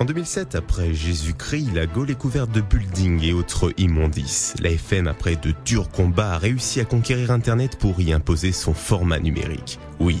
[0.00, 4.54] En 2007, après Jésus-Christ, la Gaule est couverte de buildings et autres immondices.
[4.58, 8.72] La FM, après de durs combats, a réussi à conquérir Internet pour y imposer son
[8.72, 9.78] format numérique.
[9.98, 10.18] Oui,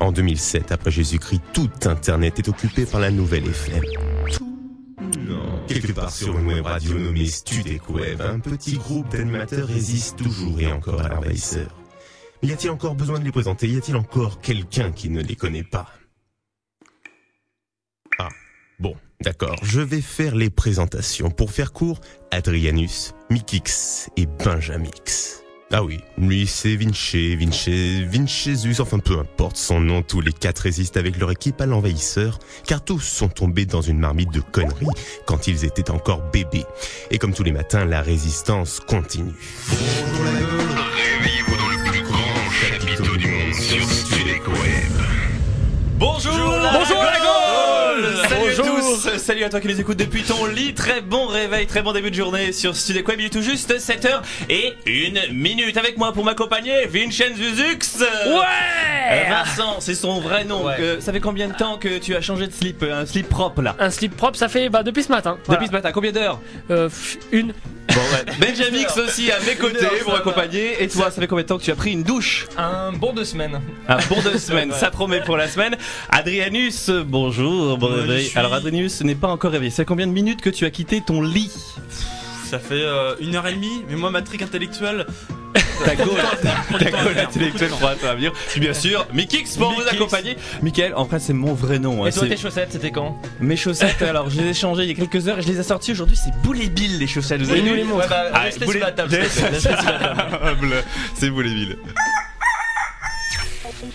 [0.00, 3.84] en 2007, après Jésus-Christ, tout Internet est occupé par la nouvelle FM.
[5.28, 7.28] Non, quelque part sur une web radio nommée
[8.20, 11.68] un petit groupe d'animateurs résiste toujours et encore à l'envahisseur.
[12.42, 13.68] Mais y a-t-il encore besoin de les présenter?
[13.68, 15.86] Y a-t-il encore quelqu'un qui ne les connaît pas?
[18.80, 21.30] Bon, d'accord, je vais faire les présentations.
[21.30, 25.42] Pour faire court, Adrianus, Mikix et Benjamix.
[25.72, 30.58] Ah oui, lui c'est Vinci, Vinci, Vincesus, enfin peu importe son nom, tous les quatre
[30.60, 34.86] résistent avec leur équipe à l'envahisseur, car tous sont tombés dans une marmite de conneries
[35.26, 36.64] quand ils étaient encore bébés.
[37.12, 39.30] Et comme tous les matins, la résistance continue.
[39.68, 44.00] Réveillez-vous dans le plus grand chapiteau du monde sur.
[46.00, 46.32] Bonjour
[46.72, 47.19] Bonjour
[48.00, 48.66] Salut Bonjour.
[48.66, 49.18] à tous.
[49.18, 50.72] Salut à toi qui nous écoutes depuis ton lit.
[50.74, 53.76] Très bon réveil, très bon début de journée sur Studio Web Il est tout juste
[53.78, 58.00] 7h et une minute Avec moi pour m'accompagner, Vincenzo Zux.
[58.02, 60.64] Euh, Ouais Vincent, c'est son vrai nom.
[60.64, 60.76] Ouais.
[60.80, 63.28] Euh, Ça fait combien de temps que tu as changé de slip euh, Un slip
[63.28, 63.76] propre là?
[63.78, 65.36] Un slip propre, ça fait bah, depuis ce matin.
[65.48, 66.40] Depuis ce matin, combien d'heures?
[66.70, 66.88] Euh,
[67.32, 67.52] une.
[68.00, 71.58] Ouais Benjamix aussi à mes côtés pour accompagner Et toi, ça fait combien de temps
[71.58, 73.60] que tu as pris une douche Un bon deux semaines.
[73.88, 75.76] Un bon deux semaines, ça promet pour la semaine.
[76.08, 78.26] Adrianus, bonjour, bon réveil.
[78.26, 79.70] suis- Alors Adrianus n'est pas encore réveillé.
[79.70, 81.50] C'est combien de minutes que tu as quitté ton lit?
[82.50, 85.06] Ça fait euh, une heure et demie, mais moi ma trick intellectuelle.
[85.84, 88.32] Ta gueule intellectuelle pour intervenir.
[88.50, 90.36] Puis bien sûr, Mikix pour vous accompagner.
[90.60, 92.04] Michael, en fait c'est mon vrai nom.
[92.04, 94.82] hein, Et toi c'est- tes chaussettes, c'était quand Mes chaussettes, alors je les ai changées
[94.82, 96.16] il y a quelques heures et je les ai sorties aujourd'hui.
[96.16, 97.40] C'est Boulet Bill les chaussettes.
[97.40, 98.08] Vous avez Et nous vu les montres.
[98.08, 99.10] bah, Ah, la table.
[99.10, 100.82] S'il plaît, la.
[101.14, 101.78] C'est Boulet Bill.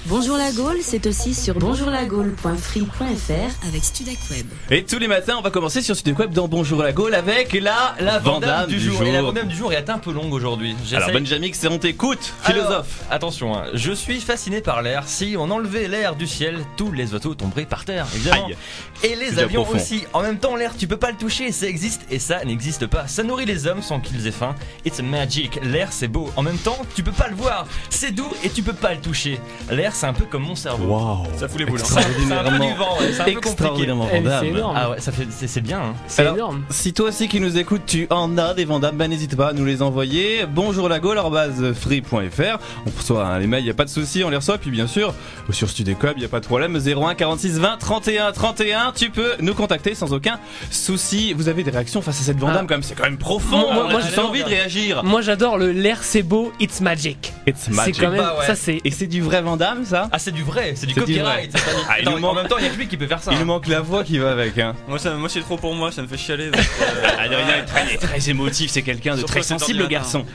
[0.08, 4.48] Bonjour la Gaule, c'est aussi sur bonjourlagaule.free.fr avec Studek Web.
[4.72, 7.54] Et tous les matins, on va commencer sur Studio Web dans Bonjour la Gaule avec
[7.54, 9.04] la La Vandame du jour.
[9.04, 9.22] Et la.
[9.22, 10.76] Vandame du jour est un peu longue aujourd'hui.
[10.92, 13.04] Alors Benjamix, c'est on t'écoute, Alors, philosophe.
[13.12, 15.04] attention, hein, je suis fasciné par l'air.
[15.06, 18.48] Si on enlevait l'air du ciel, tous les oiseaux tomberaient par terre, évidemment.
[18.48, 18.56] Aïe.
[19.04, 20.06] Et les avions aussi.
[20.14, 23.08] En même temps, l'air, tu peux pas le toucher, ça existe et ça n'existe pas.
[23.08, 24.56] Ça nourrit les hommes sans qu'ils aient faim.
[24.84, 25.60] It's magic.
[25.64, 26.32] L'air, c'est beau.
[26.38, 27.68] En même temps, tu peux pas le voir.
[27.92, 29.40] C'est doux et tu peux pas le toucher.
[29.76, 30.86] L'air, c'est un peu comme mon cerveau.
[30.86, 31.26] Waouh.
[31.38, 31.80] Ça fout les boules.
[31.82, 31.86] hein.
[31.86, 33.50] C'est un peu du vent, ouais, c'est un peu compliqué.
[33.50, 34.38] Extraordinairement Eh, vendable.
[34.42, 34.76] c'est énorme.
[34.78, 35.80] Ah ouais, ça fait, c'est c'est bien.
[35.80, 35.94] Hein.
[36.08, 36.64] C'est Alors- énorme.
[36.70, 39.54] Si toi aussi qui nous écoutes, tu en as des vendables, bah n'hésite pas à
[39.54, 40.46] nous les envoyer.
[40.50, 42.58] Bonjour la free.fr.
[42.86, 44.58] On reçoit hein, les mails, y a pas de souci, on les reçoit.
[44.58, 45.14] Puis bien sûr,
[45.52, 46.78] sur Studecom, y a pas de problème.
[46.80, 48.92] 01 46 20 31 31.
[48.96, 50.40] Tu peux nous contacter sans aucun
[50.72, 51.34] souci.
[51.34, 52.66] Vous avez des réactions face à cette vendame Ah.
[52.68, 53.74] quand même, c'est quand même profond.
[53.74, 55.04] Moi- j'ai envie de réagir.
[55.04, 57.34] Moi j'adore le l'air c'est beau, it's magic.
[57.48, 58.00] It's C'est magic.
[58.00, 58.46] quand même Bah ouais.
[58.46, 59.42] ça c'est Et c'est du vrai
[59.86, 61.52] ça Ah, c'est du vrai, c'est du copyright.
[61.52, 61.60] pas
[61.90, 63.08] Ah, il Attends, nous manque- En même temps, il y a que lui qui peut
[63.08, 63.32] faire ça.
[63.32, 63.40] Il hein.
[63.42, 64.58] nous manque la voix qui va avec.
[64.58, 64.76] Hein.
[64.88, 66.52] Moi, ça, moi c'est trop pour moi, ça me fait chialer.
[66.52, 70.26] donc, euh, Adrien est très, très émotif, c'est quelqu'un de Surtout très sensible le garçon.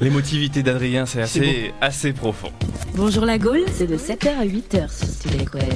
[0.00, 2.52] L'émotivité d'Adrien, c'est assez, assez profond.
[2.94, 4.88] Bonjour la Gaule, c'est de 7h à 8h
[5.22, 5.74] sur Web.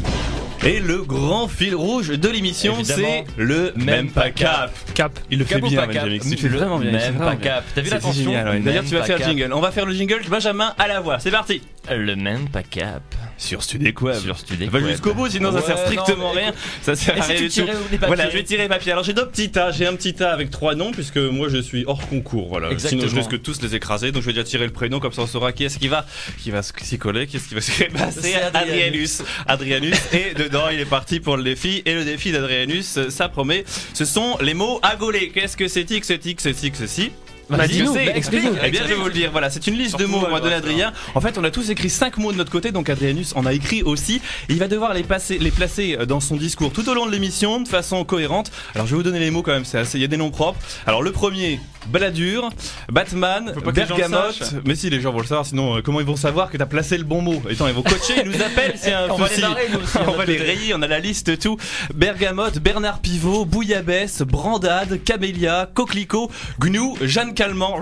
[0.65, 4.73] Et le grand fil rouge de l'émission, c'est le même pas cap.
[4.95, 5.19] cap.
[5.29, 6.19] Il le fait Cap bien, Benjamin.
[6.21, 6.93] Tu fais Le vraiment bien.
[6.93, 7.65] même pas cap.
[7.75, 9.29] T'as vu la tension D'ailleurs, tu vas faire le cap.
[9.37, 9.53] jingle.
[9.53, 10.21] On va faire le jingle.
[10.31, 11.19] Benjamin à la voix.
[11.19, 11.63] C'est parti.
[11.91, 13.03] Le même pas cap.
[13.39, 14.21] Sur Studek Web.
[14.21, 16.53] Sur Studek Va jusqu'au bout, sinon ça sert strictement non, rien.
[16.81, 17.67] Ça sert Et à rien tu du tout.
[18.07, 18.93] Voilà, je vais tirer les papiers.
[18.93, 19.73] Alors j'ai deux petits tas.
[19.73, 22.49] J'ai un petit tas avec trois noms puisque moi je suis hors concours.
[22.49, 22.71] Voilà.
[22.71, 23.01] Exactement.
[23.03, 24.13] Sinon je risque tous les écraser.
[24.13, 26.07] Donc je vais déjà tirer le prénom comme ça on saura qui est-ce qui va,
[26.39, 29.23] qui va s'y coller, qui est-ce qui va se C'est C'est Adrianus.
[29.47, 29.99] Adrianus.
[30.13, 31.83] Et dedans il est parti pour le défi.
[31.85, 33.65] Et le défi d'Adrianus, ça promet.
[33.93, 35.31] Ce sont les mots à gauler.
[35.31, 37.11] Qu'est-ce que c'est X, c'est X, c'est X, ceci
[37.51, 38.57] Bah, dis-nous, c'est bah, explique-nous.
[38.65, 39.31] Eh bien, je vais vous le dire.
[39.31, 40.93] Voilà, c'est une liste de mots ouais, moi, de ouais, l'Adrien.
[41.15, 43.53] En fait, on a tous écrit 5 mots de notre côté, donc Adrianus en a
[43.53, 44.17] écrit aussi.
[44.49, 47.07] Et il va devoir les, passer, les placer euh, dans son discours tout au long
[47.07, 48.51] de l'émission de façon cohérente.
[48.75, 50.17] Alors, je vais vous donner les mots quand même, c'est assez- il y a des
[50.17, 50.59] noms propres.
[50.87, 52.51] Alors, le premier, Balladur,
[52.91, 54.55] Batman, Bergamote.
[54.65, 56.67] Mais si, les gens vont le savoir, sinon, euh, comment ils vont savoir que t'as
[56.67, 57.43] placé le bon mot?
[57.51, 59.41] Attends, ils vont coacher, ils nous appellent, c'est un On va les souci.
[59.43, 61.57] barrer, nous aussi, on on va les rayer, on a la liste, tout.
[61.95, 66.31] Bergamote, Bernard Pivot, Bouillabaisse, Brandade, Camélia, Coquelicot,
[66.61, 67.79] Gnou, Jeanne Calment,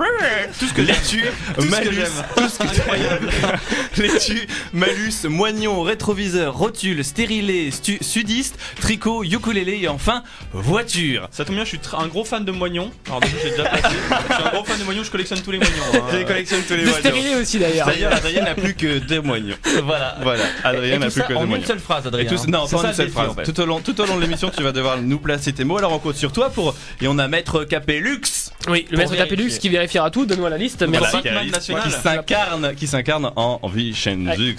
[0.59, 1.25] tout ce que laitue,
[1.69, 1.97] Malus,
[2.37, 10.23] tout ce que laitue, Malus, Moignon, rétroviseur, rotule, stérilet, stu- sudiste, tricot, ukulélé et enfin
[10.53, 11.29] voiture.
[11.31, 12.91] Ça tombe bien, je suis un gros fan de moignons.
[13.07, 13.90] Alors, déjà, j'ai déjà passé.
[13.91, 15.75] Je suis un gros fan de moignons, je collectionne tous les moignons.
[15.95, 16.01] hein.
[16.13, 16.99] Je les collectionne tous les De moignons.
[17.01, 17.87] stérilet aussi d'ailleurs.
[17.87, 19.57] D'ailleurs, Adrien n'a plus que deux moignons.
[19.85, 20.17] Voilà.
[20.23, 21.67] Voilà, Adrien n'a tout plus que deux en une moignons.
[21.67, 22.25] seule phrase, Et Adrien.
[22.31, 23.29] tout- non, pas en une le seule phrase.
[23.31, 23.43] en fait.
[23.45, 25.79] Tout au long, tout au long de l'émission, tu vas devoir nous placer tes mots.
[25.79, 28.53] Alors on compte sur toi pour et on a Maître Capé Lux.
[28.69, 29.37] Oui, le maître vérifier.
[29.37, 30.85] Capellus qui vérifiera tout, donne-moi la liste.
[30.87, 31.17] Voilà, Merci.
[31.17, 31.83] qui, Batman arrive, national.
[31.85, 34.57] qui s'incarne, qui s'incarne en Vicenzux.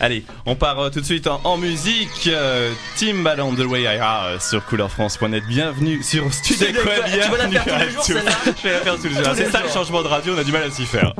[0.00, 2.08] Allez, on part euh, tout de suite en, en musique.
[2.28, 5.42] Euh, Timbaland, The Way I Are sur couleur-france.net.
[5.48, 6.92] Bienvenue sur Studio Quoi.
[7.04, 8.12] Tu vas la Bienvenue faire tous les à jours, tous.
[8.12, 8.30] celle-là
[8.62, 10.86] Je vais Tous C'est ça le changement de radio, on a du mal à s'y
[10.86, 11.14] faire.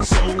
[0.00, 0.39] The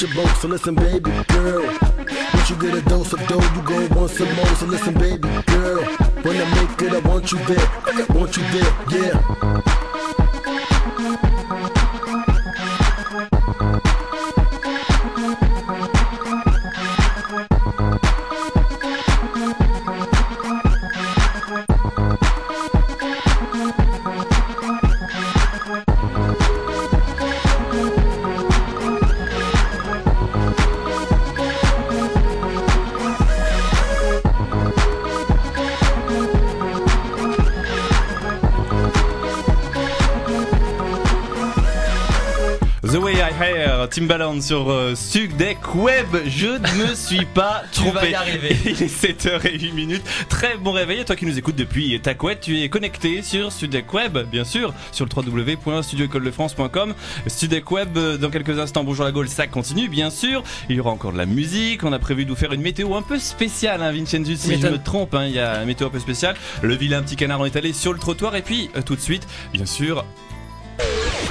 [0.00, 0.36] your boat.
[0.36, 1.66] So listen, baby girl.
[2.34, 4.46] Once you get a dose of dough, you go want some more.
[4.56, 5.84] So listen, baby girl.
[6.24, 7.68] When I make it, I want you there.
[7.86, 8.83] I want you there,
[43.94, 44.94] Timbaland sur euh,
[45.76, 46.06] Web.
[46.26, 47.98] Je ne me suis pas Tu trompé.
[48.00, 48.56] vas y arriver.
[48.64, 50.02] Il est 7h08 minutes.
[50.28, 50.98] Très bon réveil.
[50.98, 54.42] Et toi qui nous écoutes depuis ta couette, tu es connecté sur Sudek Web, bien
[54.42, 56.92] sûr, sur le www.studioecoledefrance.com.
[57.28, 60.42] Sudek Web, euh, dans quelques instants, bonjour la Gaule, ça continue, bien sûr.
[60.68, 61.84] Il y aura encore de la musique.
[61.84, 64.66] On a prévu de vous faire une météo un peu spéciale, hein, Vincenzo, si je
[64.66, 65.14] me trompe.
[65.14, 66.34] hein, il y a une météo un peu spéciale.
[66.62, 68.34] Le vilain petit canard, on est allé sur le trottoir.
[68.34, 70.04] Et puis, euh, tout de suite, bien sûr,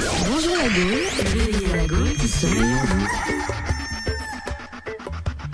[0.06, 3.43] Bonjour la Gaule, réveillez la Gaule qui vous.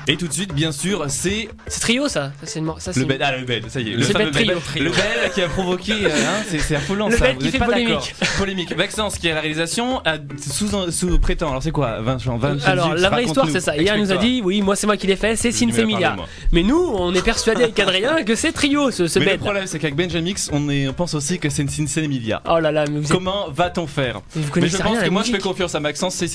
[0.09, 2.31] Et tout de suite, bien sûr, c'est C'est trio ça.
[2.44, 3.94] Ça, c'est Le bed, ah le bed, ça y est.
[3.94, 4.47] Le fameux bed.
[4.78, 7.31] Le bed qui a provoqué, euh, hein, c'est affolant Le ça.
[7.33, 8.16] vous qui êtes fait pas polémique.
[8.37, 8.75] Polémique.
[8.75, 10.01] Maxence qui est à la réalisation
[10.39, 11.49] sous, sous prétend.
[11.49, 12.01] Alors c'est quoi?
[12.01, 13.78] Vincent, Vincent Alors la vraie histoire c'est ça.
[13.78, 16.04] Hier il nous a dit oui moi c'est moi qui l'ai fait, c'est Je dis,
[16.51, 19.68] mais nous on est persuadé avec Adrien que c'est trio ce, ce Mais le problème
[19.68, 22.42] c'est qu'avec Benjamix, on, est, on pense aussi que c'est une Sinsemilia.
[22.49, 24.21] Oh là là mais vous, êtes- Comment va-t-on faire?
[24.35, 26.28] Vous Mais je pense que moi je fais confiance à Maxence, c'est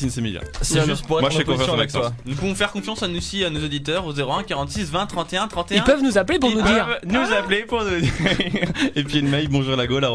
[0.86, 1.76] juste pour Moi, être je fais confiance à.
[1.76, 2.06] Maxence.
[2.26, 5.48] Nous pouvons faire confiance à nous aussi, à nos auditeurs, au 01 46 20 31
[5.48, 5.76] 31.
[5.78, 6.88] Ils peuvent nous appeler pour Ils nous dire.
[7.06, 8.12] nous appeler pour nous dire.
[8.96, 10.06] Et puis une mail, bonjour la gaule,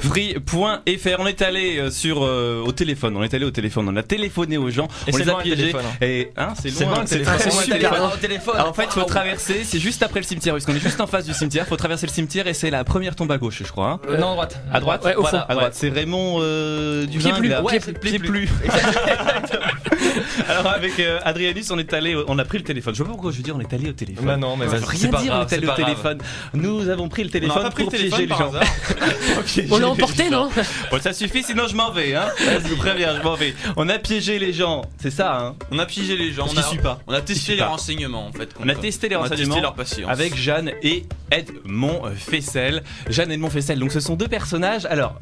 [0.00, 1.16] free.fr.
[1.18, 4.02] On est allé euh, sur, euh, au téléphone, on est allé au téléphone, on a
[4.02, 5.56] téléphoné aux gens, Et on c'est les a piégés.
[5.72, 5.96] téléphone, hein.
[6.00, 7.38] Et, hein, c'est C'est loin, loin, téléphone.
[7.66, 7.98] téléphone.
[8.12, 8.54] au téléphone.
[8.56, 11.00] Alors en fait, il faut traverser, c'est juste après le cimetière, parce qu'on est juste
[11.00, 13.62] en face du cimetière, faut traverser le cimetière et c'est la première tombe à gauche,
[13.64, 13.88] je crois.
[13.90, 14.00] hein.
[14.08, 14.60] Euh, non, à droite.
[14.72, 15.44] À droite Ouais, au Voilà, fond.
[15.48, 18.48] À droite, c'est Raymond euh, du Pied Vin, plus, pied Ouais, plus, pied plus.
[20.48, 22.94] Alors avec euh, Adrianus, on est allé, on a pris le téléphone.
[22.94, 24.24] Je sais pas pourquoi je veux dire on est allé au téléphone.
[24.26, 25.86] Bah non, mais Ça veut rien pas dire, grave, on est allé au pas grave.
[25.86, 26.18] téléphone.
[26.54, 29.42] Nous avons pris le On téléphone n'a pas pris le piéger téléphone les gens.
[29.44, 30.50] piéger On l'a emporté, non?
[30.90, 32.14] Bon, ça suffit, sinon je m'en vais.
[32.14, 32.26] Hein.
[32.38, 33.54] Je vous préviens, je m'en vais.
[33.76, 35.36] On a piégé les gens, c'est ça.
[35.38, 35.54] Hein?
[35.70, 36.46] On a piégé les gens.
[36.46, 36.98] Je On n'y a, suis pas.
[37.06, 38.48] on a testé les renseignements en fait.
[38.60, 40.10] On a testé les On a renseignements testé leur patience.
[40.10, 42.82] avec Jeanne et Edmond Fessel.
[43.08, 44.86] Jeanne et Edmond Fessel, donc ce sont deux personnages.
[44.86, 45.18] Alors,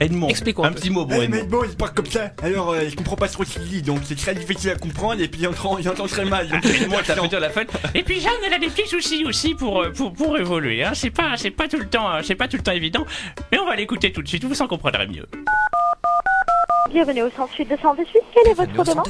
[0.00, 1.60] Edmond, Explique-moi un petit mot Ouais, mais Edmond.
[1.60, 2.30] bon, il parle comme ça.
[2.42, 5.20] Alors, euh, je comprends pas trop ce qu'il dit, donc c'est très difficile à comprendre
[5.22, 6.48] et puis il entend, il entend très mal.
[6.48, 7.70] Donc, Edmond, ça fait dire la fête.
[7.94, 10.82] Et puis Jeanne, elle a des petits soucis aussi pour euh, pour, pour évoluer.
[10.84, 10.92] Hein.
[10.94, 13.04] C'est pas c'est pas tout le temps euh, c'est pas tout le temps évident.
[13.52, 14.44] Mais on va l'écouter tout de suite.
[14.44, 15.26] Vous en comprendrez mieux.
[16.90, 18.06] Bienvenue au centre suite 228.
[18.34, 19.08] Quel est votre demande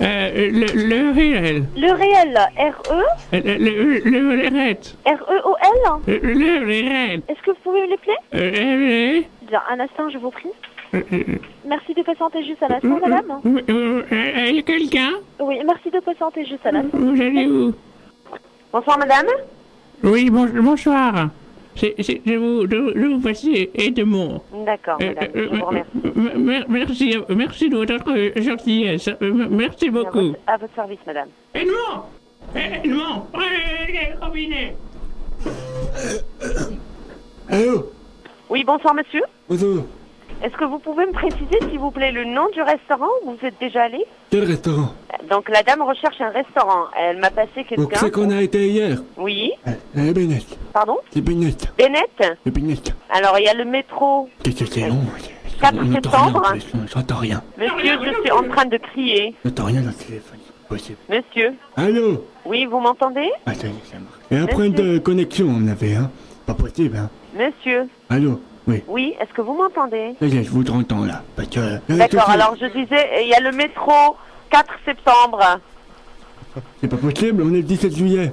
[0.00, 3.02] Euh, le le réel, Le réel R-E?
[3.32, 6.02] Le le le réel, R-E-O-L?
[6.22, 7.22] Le réel.
[7.28, 10.48] Est-ce que vous pouvez me l'appeler Euh, Bien, un instant, je vous prie.
[10.94, 11.00] euh,
[11.64, 13.40] Merci de patienter juste un instant, madame.
[13.44, 15.10] Il y a quelqu'un?
[15.40, 16.98] Oui, merci de patienter juste un instant.
[16.98, 17.72] Vous allez où
[18.72, 19.26] Bonsoir, madame.
[20.02, 21.28] Oui, bon, bonsoir.
[21.76, 24.40] C'est, c'est, je vous, je, je vous passer Edmond.
[24.64, 25.90] D'accord, Euh, madame, euh, je vous remercie.
[26.06, 29.08] euh, mer- merci, merci de votre euh, gentillesse.
[29.20, 30.18] Euh, Merci À beaucoup.
[30.28, 31.28] votre, à votre service, madame.
[31.54, 32.04] Edmond
[32.54, 34.76] Edmond le robinet
[37.50, 37.90] Allô?
[38.48, 39.22] Oui, bonsoir, monsieur.
[39.48, 39.84] Bonjour.
[40.42, 43.46] Est-ce que vous pouvez me préciser, s'il vous plaît, le nom du restaurant où vous
[43.46, 44.04] êtes déjà allé?
[44.30, 44.92] Quel restaurant?
[45.30, 46.84] Donc, la dame recherche un restaurant.
[46.96, 47.96] Elle m'a passé quelqu'un.
[47.98, 48.98] c'est qu'on a été hier?
[49.16, 50.44] Oui, Eh, Bennett.
[50.72, 50.98] pardon?
[51.10, 51.66] C'est Bennett.
[51.78, 52.10] Bennett
[52.44, 52.94] C'est Bennett.
[53.10, 54.28] Alors, il y a le métro.
[54.42, 55.00] Qu'est-ce que c'est long
[55.60, 56.86] 4 On n'entend rien septembre.
[56.94, 57.42] J'entends rien.
[57.56, 59.34] Monsieur, je suis en train de crier.
[59.44, 60.38] J'entends rien dans le téléphone.
[60.44, 60.98] c'est Possible.
[61.08, 62.26] Monsieur Allô?
[62.44, 63.30] Oui, vous m'entendez?
[63.46, 64.04] Ah, ça marche.
[64.30, 66.10] Et un problème de connexion, on avait, hein
[66.44, 68.82] Pas possible, hein Monsieur Allô Oui.
[68.88, 70.16] Oui, est-ce que vous m'entendez?
[70.20, 71.22] Est, je vous entends là.
[71.38, 74.16] Euh, D'accord, alors je disais, il y a le métro
[74.50, 75.60] 4 septembre.
[76.80, 78.32] C'est pas possible, on est le 17 juillet.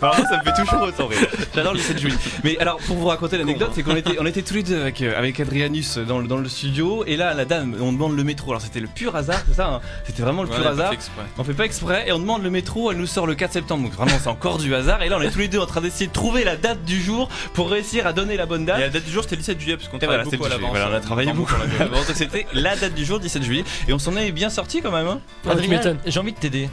[0.00, 1.18] Alors moi, ça me fait toujours autant rire.
[1.54, 2.16] J'adore le 7 juillet.
[2.42, 5.00] Mais alors pour vous raconter l'anecdote, c'est qu'on était, on était tous les deux avec,
[5.02, 8.24] euh, avec Adrianus dans le, dans le studio et là la dame, on demande le
[8.24, 8.50] métro.
[8.50, 10.74] Alors c'était le pur hasard, c'est ça hein C'était vraiment le Ouais, pur on a
[10.74, 10.94] pas hasard.
[11.38, 13.84] On fait pas exprès et on demande le métro, elle nous sort le 4 septembre.
[13.84, 15.80] Donc vraiment c'est encore du hasard et là on est tous les deux en train
[15.80, 18.80] d'essayer de trouver la date du jour pour réussir à donner la bonne Et date.
[18.80, 20.48] la date du jour c'était le 17 juillet parce qu'on Et voilà, travaille beaucoup à
[20.48, 20.76] 17 l'avance.
[20.78, 22.06] Voilà, on a travaillé Enfin, beaucoup à l'avance.
[22.08, 24.90] Donc c'était la date du jour 17 juillet et on s'en est bien sorti quand
[24.90, 25.06] même.
[25.06, 26.68] Hein Ah, Adrien, j'ai envie de t'aider.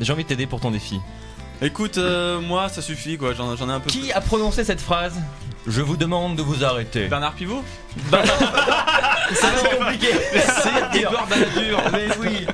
[0.00, 1.00] J'ai envie de t'aider pour ton défi.
[1.62, 3.90] Écoute, euh, moi ça suffit quoi, j'en j'en ai un peu.
[3.90, 5.20] Qui a prononcé cette phrase?
[5.66, 7.08] Je vous demande de vous arrêter.
[7.08, 7.62] Bernard Pivot?
[9.32, 10.08] C'est pas compliqué.
[10.32, 12.46] C'est Edouard Balladur, mais oui.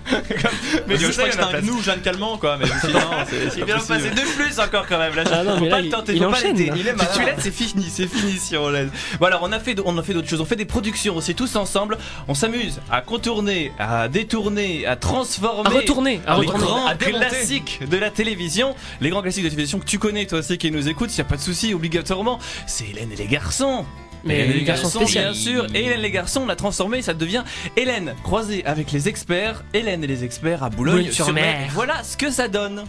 [0.87, 3.65] Mais je crois que a un gnou, Jeanne Calment quoi, mais sinon c'est- c'est Il
[3.65, 5.25] vient de passer deux plus encore quand même là.
[5.33, 6.57] Ah non, pas le tenter, il enchaîne.
[6.59, 7.13] Il est malade.
[7.15, 8.91] Tu l'aides, c'est fini, c'est fini si on l'aide.
[9.19, 11.35] Bon alors on a fait on a fait d'autres choses, on fait des productions aussi
[11.35, 11.99] tous ensemble.
[12.29, 15.67] On s'amuse à contourner, à détourner, à transformer.
[15.69, 16.65] À retourner, à les retourner.
[16.65, 20.27] grands À classiques de la télévision, les grands classiques de la télévision que tu connais
[20.27, 22.39] toi aussi qui nous écoutes, y a pas de souci obligatoirement.
[22.67, 23.85] C'est Hélène et les garçons.
[24.25, 25.67] Mais Hélène et les garçons bien sûr.
[25.75, 27.45] Et Hélène les garçons, on l'a transformé, ça devient
[27.77, 29.65] Hélène croisée avec les experts.
[29.75, 31.71] Hélène et les experts à Boulogne-sur-Mer.
[31.73, 32.85] Voilà ce que ça donne.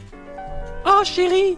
[0.85, 1.57] Oh chérie,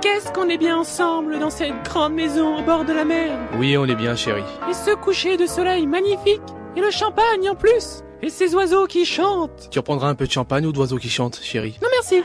[0.00, 3.38] qu'est-ce qu'on est bien ensemble dans cette grande maison au bord de la mer?
[3.58, 4.44] Oui, on est bien, chérie.
[4.70, 6.40] Et ce coucher de soleil magnifique.
[6.74, 8.02] Et le champagne en plus.
[8.22, 9.68] Et ces oiseaux qui chantent.
[9.70, 11.78] Tu reprendras un peu de champagne ou d'oiseaux qui chantent, chérie?
[11.82, 12.22] Non merci.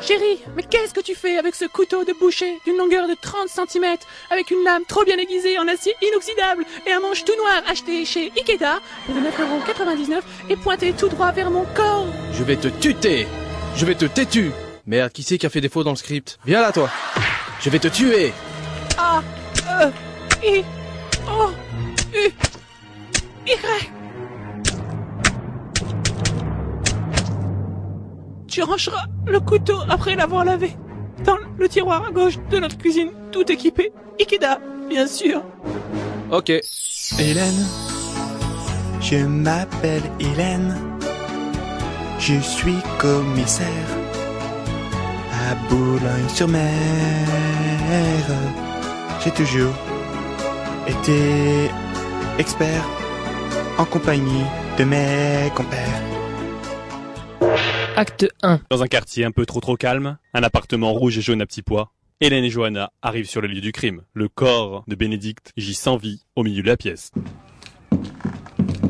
[0.00, 3.48] Chérie, mais qu'est-ce que tu fais avec ce couteau de boucher d'une longueur de 30
[3.48, 3.96] cm,
[4.30, 8.04] avec une lame trop bien aiguisée en acier inoxydable et un manche tout noir acheté
[8.06, 12.06] chez Ikeda pour 9,99€ et pointé tout droit vers mon corps.
[12.32, 13.26] Je vais te tuter.
[13.76, 14.52] Je vais te têtu.
[14.86, 16.38] Merde, qui c'est qui a fait défaut dans le script?
[16.46, 16.88] Viens là, toi.
[17.60, 18.32] Je vais te tuer.
[18.96, 19.22] A,
[19.82, 19.92] E,
[20.42, 20.64] I,
[21.28, 21.50] O,
[22.14, 22.30] U,
[23.46, 23.99] Y.
[28.50, 30.76] Tu rangeras le couteau après l'avoir lavé
[31.24, 33.92] dans le tiroir à gauche de notre cuisine, tout équipé.
[34.18, 35.44] Ikeda, bien sûr.
[36.32, 36.50] Ok.
[36.50, 37.66] Hélène,
[39.00, 40.76] je m'appelle Hélène,
[42.18, 43.66] je suis commissaire
[45.48, 46.64] à Boulogne-sur-Mer.
[49.22, 49.74] J'ai toujours
[50.88, 51.70] été
[52.38, 52.84] expert
[53.78, 54.44] en compagnie
[54.76, 56.09] de mes compères.
[58.00, 58.60] Acte 1.
[58.70, 61.60] Dans un quartier un peu trop trop calme, un appartement rouge et jaune à petits
[61.60, 61.92] pois,
[62.22, 64.04] Hélène et Johanna arrivent sur le lieu du crime.
[64.14, 67.10] Le corps de Bénédicte gît sans vie au milieu de la pièce.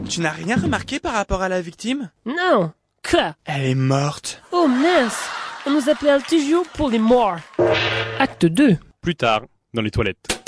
[0.08, 2.12] Tu n'as rien remarqué par rapport à la victime?
[2.24, 2.70] Non.
[3.02, 3.34] Quoi?
[3.46, 4.44] Elle est morte.
[4.52, 5.28] Oh mince
[5.66, 7.38] On nous appelle toujours pour les morts.
[8.20, 8.76] Acte 2.
[9.00, 9.42] Plus tard,
[9.74, 10.40] dans les toilettes.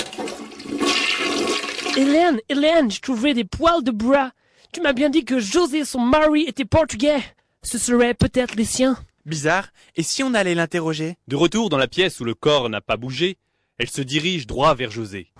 [1.97, 4.31] Hélène, Hélène, j'ai trouvé des poils de bras.
[4.71, 7.19] Tu m'as bien dit que José, son mari, était portugais.
[7.63, 8.97] Ce serait peut-être les siens.
[9.25, 9.69] Bizarre.
[9.95, 11.15] Et si on allait l'interroger?
[11.27, 13.37] De retour dans la pièce où le corps n'a pas bougé,
[13.77, 15.31] elle se dirige droit vers José.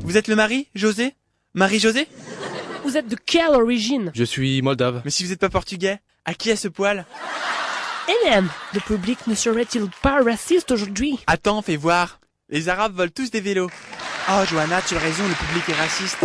[0.00, 1.14] Vous êtes le mari, José?
[1.52, 2.08] Marie-José
[2.84, 4.10] Vous êtes de quelle origine?
[4.14, 5.02] Je suis moldave.
[5.04, 7.04] Mais si vous êtes pas portugais, à qui est ce poil?
[8.08, 11.18] Hélène, le public ne serait-il pas raciste aujourd'hui?
[11.26, 12.18] Attends, fais voir.
[12.48, 13.70] Les Arabes volent tous des vélos.
[14.30, 16.24] Oh, Johanna, tu as raison, le public est raciste.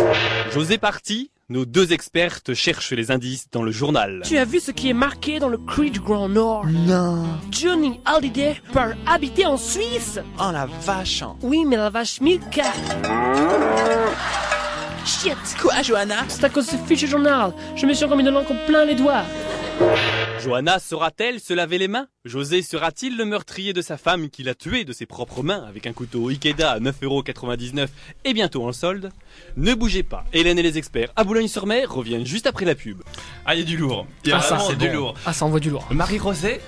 [0.52, 4.22] José parti, nos deux expertes cherchent les indices dans le journal.
[4.24, 6.66] Tu as vu ce qui est marqué dans le Creed Grand Nord?
[6.66, 7.26] Non.
[7.50, 11.22] Johnny Hallyday part habiter en Suisse Oh la vache.
[11.22, 11.34] hein.
[11.42, 12.62] Oui, mais la vache Milka
[15.04, 16.16] Shit Quoi, Johanna?
[16.28, 17.52] C'est à cause de ce fichu journal.
[17.74, 19.24] Je me suis encore mis de l'encre plein les doigts.
[20.42, 22.06] Johanna saura-t-elle se laver les mains?
[22.24, 25.86] José sera-t-il le meurtrier de sa femme qu'il a tué de ses propres mains avec
[25.86, 27.88] un couteau Ikeda à 9,99€
[28.24, 29.10] et bientôt en solde?
[29.56, 33.02] Ne bougez pas, Hélène et les experts à Boulogne-sur-Mer reviennent juste après la pub.
[33.46, 34.06] Ah, il y a du lourd.
[34.24, 34.94] Il y a Ah, ça, c'est du bon.
[34.94, 35.14] lourd.
[35.26, 35.86] Ah, ça envoie du lourd.
[35.90, 36.60] Marie-Rosée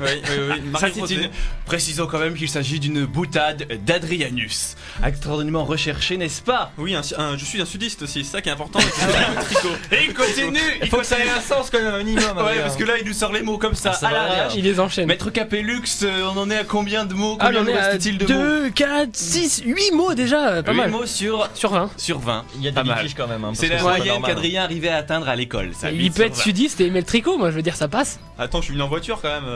[0.00, 0.56] Oui, oui, oui.
[1.14, 1.30] Une-
[1.64, 4.76] Précisons quand même qu'il s'agit d'une boutade d'Adrianus.
[5.04, 6.70] Extraordinairement recherché, n'est-ce pas?
[6.78, 8.78] Oui, un- un- je suis un sudiste aussi, c'est ça qui est important.
[8.80, 9.68] c'est le tricot.
[9.92, 12.36] Et il continue Il faut que ça ait un sens quand même, un minimum.
[12.38, 14.48] Ouais, parce que là, il nous sort les mots comme ça, Ah, ça à va.
[14.54, 15.06] Il les enchaîne.
[15.06, 17.36] Maître Capellux, euh, on en est à combien de mots?
[17.40, 18.40] Ah, Combien à reste-t-il de mots?
[18.40, 20.90] 2, 4, 6, 8 mots déjà, euh, pas 8 mal.
[20.90, 21.90] mots sur, Sur 20.
[21.96, 22.44] sur 20.
[22.56, 23.44] Il y a des litiges quand même.
[23.44, 24.30] hein, C'est la moyenne normal.
[24.34, 25.72] qu'Adrien arrivait à atteindre à l'école.
[25.78, 26.42] ça, Il 8 peut être 20.
[26.42, 28.20] sudiste et aimer le tricot, moi je veux dire, ça passe.
[28.38, 29.48] Attends, je suis venu en voiture quand même.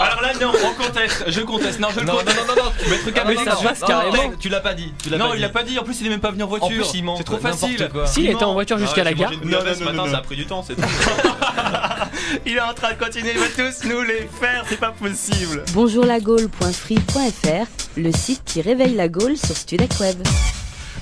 [0.00, 1.78] Alors là, non, on conteste, je conteste.
[1.80, 2.38] Non, je le Non, non, conteste.
[2.48, 2.70] non, non, non.
[2.90, 4.16] Maître Ah, mais ça passe non, carrément.
[4.30, 4.92] non, Tu l'as pas dit.
[5.02, 5.42] Tu l'as Non, pas il dit.
[5.42, 5.78] l'a pas dit.
[5.78, 6.66] En plus, il est même pas venu en voiture.
[6.66, 7.16] En plus, il ment.
[7.16, 7.88] C'est trop n'importe facile.
[7.92, 8.06] quoi.
[8.06, 9.30] S'il Il était en voiture jusqu'à Ah, la gare.
[9.32, 10.10] Non, non, ce non, matin, non.
[10.10, 10.82] ça a pris du temps, c'est tout.
[12.44, 13.32] Il est en train de continuer.
[13.34, 14.64] Il va tous nous les faire.
[14.68, 15.64] C'est pas possible.
[15.72, 20.16] Bonjourlagaule.free.fr, le site qui réveille la Gaule sur Studec Web.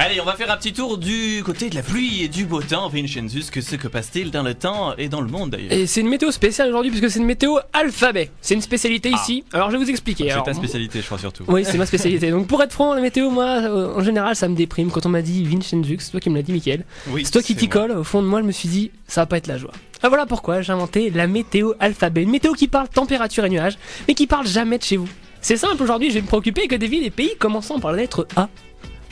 [0.01, 2.61] Allez, on va faire un petit tour du côté de la pluie et du beau
[2.61, 2.89] temps.
[2.89, 6.01] Vincenzus, que ce que passe-t-il dans le temps et dans le monde d'ailleurs Et c'est
[6.01, 8.31] une météo spéciale aujourd'hui puisque c'est une météo alphabet.
[8.41, 9.45] C'est une spécialité ici.
[9.53, 10.31] Alors je vais vous expliquer.
[10.35, 11.45] C'est ta spécialité, je crois surtout.
[11.47, 12.33] Oui, c'est ma spécialité.
[12.33, 14.91] Donc pour être franc, la météo, moi, euh, en général, ça me déprime.
[14.91, 16.85] Quand on m'a dit Vincenzux, c'est toi qui me l'as dit, Mickaël.
[17.11, 17.93] Oui, C'est toi qui t'y colle.
[17.93, 19.73] Au fond de moi, je me suis dit, ça va pas être la joie.
[20.03, 22.23] Ah voilà pourquoi j'ai inventé la météo alphabet.
[22.25, 25.09] Une météo qui parle température et nuages, mais qui parle jamais de chez vous.
[25.41, 27.99] C'est simple, aujourd'hui, je vais me préoccuper que des villes et pays commençant par la
[27.99, 28.49] lettre A.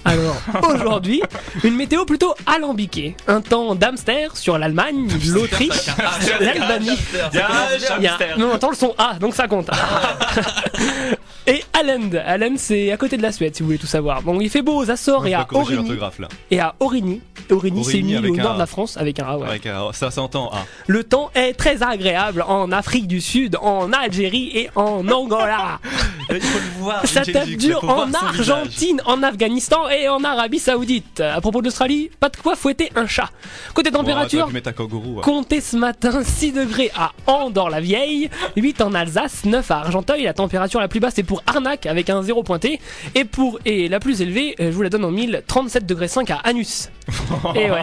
[0.04, 0.36] Alors,
[0.74, 1.22] aujourd'hui,
[1.62, 3.16] une météo plutôt alambiquée.
[3.28, 5.86] Un temps d'hamster sur l'Allemagne, l'Autriche,
[6.40, 6.98] l'Albanie.
[7.32, 8.38] Il y a un.
[8.38, 9.70] Non, attends le son A, donc ça compte.
[11.46, 12.10] et Halland.
[12.24, 14.22] Halland, c'est à côté de la Suède, si vous voulez tout savoir.
[14.22, 15.96] Bon, il fait beau aux Açores et à Origny.
[16.18, 16.28] là.
[16.50, 17.20] Et à Origny.
[17.50, 18.54] Origny, c'est une île au nord A.
[18.54, 19.48] de la France avec un A, ouais.
[19.48, 20.50] Avec un- ça s'entend.
[20.52, 20.64] Ah.
[20.86, 25.80] Le temps est très agréable en Afrique du Sud, en Algérie et en Angola.
[26.30, 27.06] Il faut le voir.
[27.06, 28.20] Ça tape dur en visage.
[28.22, 31.20] Argentine, en Afghanistan et en Arabie Saoudite.
[31.20, 33.30] À propos de l'Australie, pas de quoi fouetter un chat.
[33.74, 35.18] Côté Bon, température, toi, kangourou.
[35.18, 35.22] hein.
[35.22, 40.22] Comptez ce matin 6 degrés à Andorre-la-Vieille, 8 en Alsace, 9 à Argenteuil.
[40.22, 41.42] La température la plus basse est pour
[41.86, 42.80] Avec un 0 pointé.
[43.14, 46.08] Et pour et la plus élevée, euh, je vous la donne en 1000, 37 degrés
[46.08, 46.90] 5 à Anus.
[47.54, 47.82] et ouais.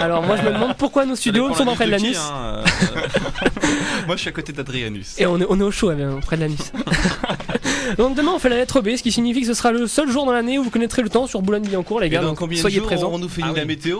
[0.00, 2.18] Alors moi je me demande pourquoi nos studios sont l'anus près de l'anus.
[2.18, 2.62] hein,
[4.06, 5.18] Moi, je suis à côté d'Adrianus.
[5.18, 6.72] Et on est, on est au chaud euh, près de l'anus.
[7.98, 10.10] donc demain on fait la lettre B, ce qui signifie que ce sera le seul
[10.10, 12.20] jour dans l'année où vous connaîtrez le temps sur Boulogne-Billancourt les gars.
[12.22, 13.10] donc combien de soyez jours présents.
[13.12, 13.66] on nous fait Ah la oui.
[13.66, 13.98] météo?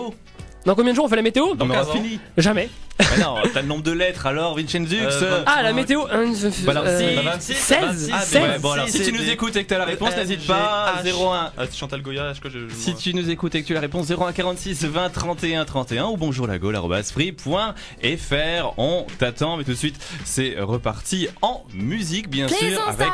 [0.64, 1.44] Dans combien de jours on fait la météo?
[1.60, 1.92] On aura avant.
[1.92, 2.18] fini.
[2.38, 2.70] Jamais.
[3.00, 4.96] Mais non, t'as le nombre de lettres alors, Vincenzux.
[5.00, 6.32] Euh, Ah la météo hein,
[6.64, 7.16] Bah alors, euh, si.
[7.16, 9.78] Bah, 26, 16 26, 16 Ouais, bon alors, si tu nous écoutes et que t'as
[9.78, 10.94] la réponse, n'hésite pas.
[11.02, 11.08] H.
[11.08, 11.50] 01.
[11.58, 12.74] Ah, c'est Chantal Goya, je crois que je.
[12.74, 16.04] Si tu nous écoutes et que tu as la réponse 01 46 20 31 31
[16.06, 16.58] ou bonjour la
[17.02, 23.08] free.fr on t'attend mais tout de suite c'est reparti en musique bien sûr avec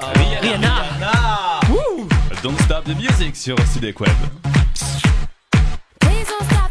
[0.00, 0.74] Ah, Rihanna.
[2.42, 4.10] Don't Stop the Music sur Studek Web
[6.28, 6.65] It's getting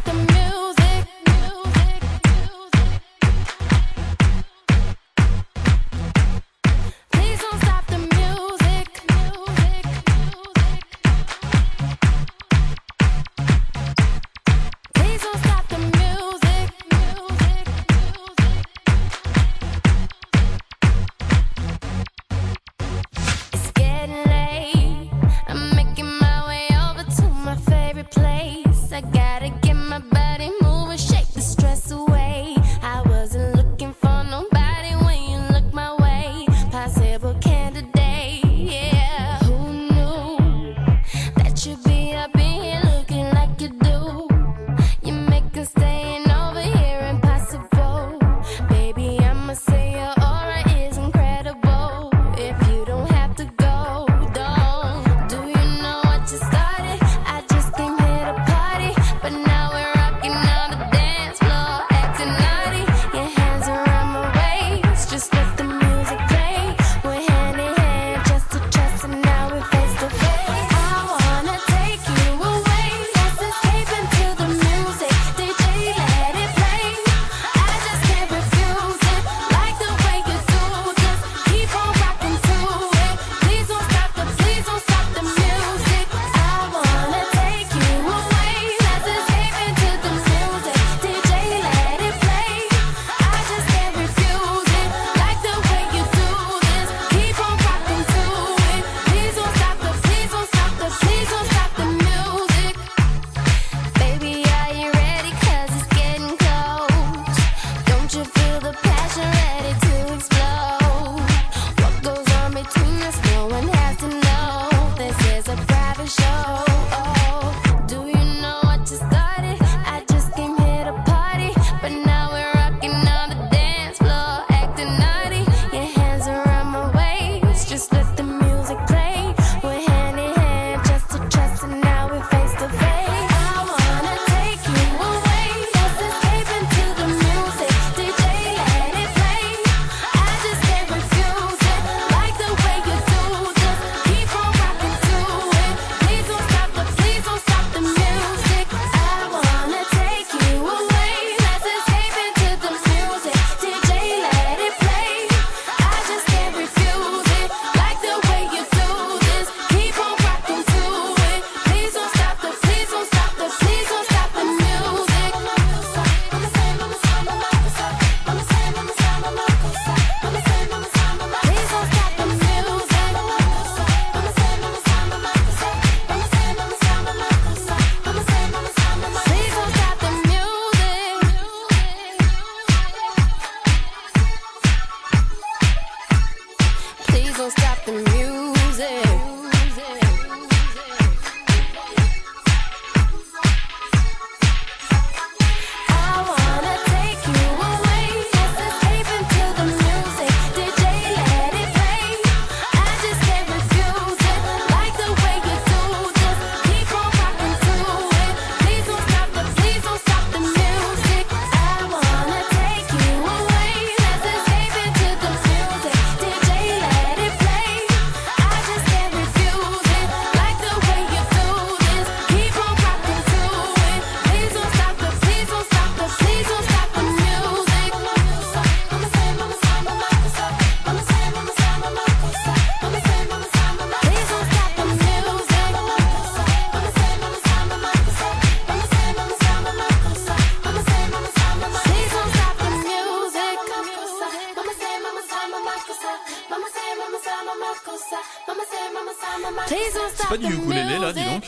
[250.14, 251.44] stop Pas du ukulélé là, dis donc.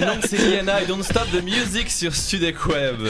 [0.00, 3.06] Non, c'est Rihanna et Don't Stop the Music sur Studek Web.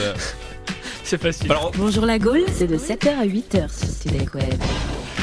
[1.03, 1.51] C'est facile.
[1.51, 4.61] Alors, Bonjour la Gaule, c'est de 7h à 8h sur Studek Web.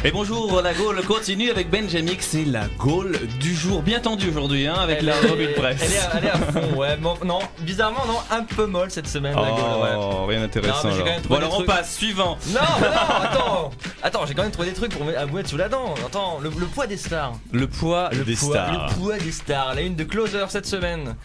[0.07, 3.83] Et bonjour, la Gaule continue avec Benjamin, c'est la Gaule du jour.
[3.83, 5.81] Bien tendue aujourd'hui, hein, avec Elle la est- revue de presse.
[5.83, 6.97] Elle est, à- elle est à fond, ouais.
[6.97, 9.97] Bon, non, bizarrement, non, un peu molle cette semaine, la Gaule, ouais.
[9.99, 10.91] Oh, rien d'intéressant.
[11.29, 11.67] Bon, alors on trucs.
[11.67, 12.39] passe, suivant.
[12.51, 12.87] Non, non,
[13.25, 13.71] attends,
[14.03, 15.95] attends, j'ai quand même trouvé des trucs pour à vous mettre sous la dent.
[16.07, 17.33] Attends, le, le poids des stars.
[17.51, 18.87] Le poids Le des poids, stars.
[18.89, 19.75] Le poids des stars.
[19.75, 21.17] La une de Closer cette semaine.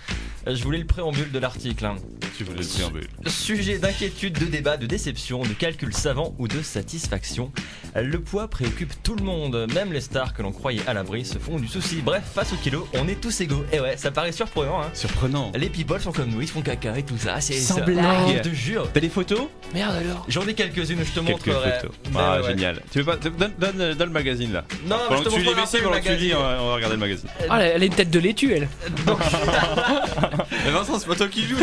[0.48, 1.86] Euh, Je voulais le préambule de l'article.
[1.86, 1.96] hein.
[2.38, 3.08] Tu voulais le préambule.
[3.28, 7.52] Sujet d'inquiétude, de débat, de déception, de calcul savant ou de satisfaction.
[7.96, 11.38] Le poids préoccupe tout le monde, même les stars que l'on croyait à l'abri se
[11.38, 11.98] font du souci.
[12.04, 13.64] Bref, face au kilo, on est tous égaux.
[13.72, 14.82] Et ouais, ça paraît surprenant.
[14.82, 14.90] Hein.
[14.94, 15.52] Surprenant.
[15.56, 17.40] Les people sont comme nous, ils se font caca et tout ça.
[17.42, 18.38] C'est Sans ça- blague.
[18.38, 18.90] Je te jure.
[18.94, 19.42] T'as des photos?
[19.74, 20.26] Merde alors.
[20.28, 21.72] J'en ai quelques-unes, je te Quelques montrerai.
[21.82, 21.92] photos.
[22.12, 22.82] Ben Ah, ouais, génial.
[22.92, 23.18] Tu veux pas.
[23.18, 24.64] Donne, donne, donne le magazine là.
[24.88, 26.36] Non, mais pendant je te que tu lis le pendant que tu lis, magazine.
[26.38, 27.30] on va, on va regarder le magazine.
[27.50, 28.70] Ah, elle elle a une tête de laitue, elle.
[30.66, 31.58] Mais Vincent, c'est pas toi qui joues,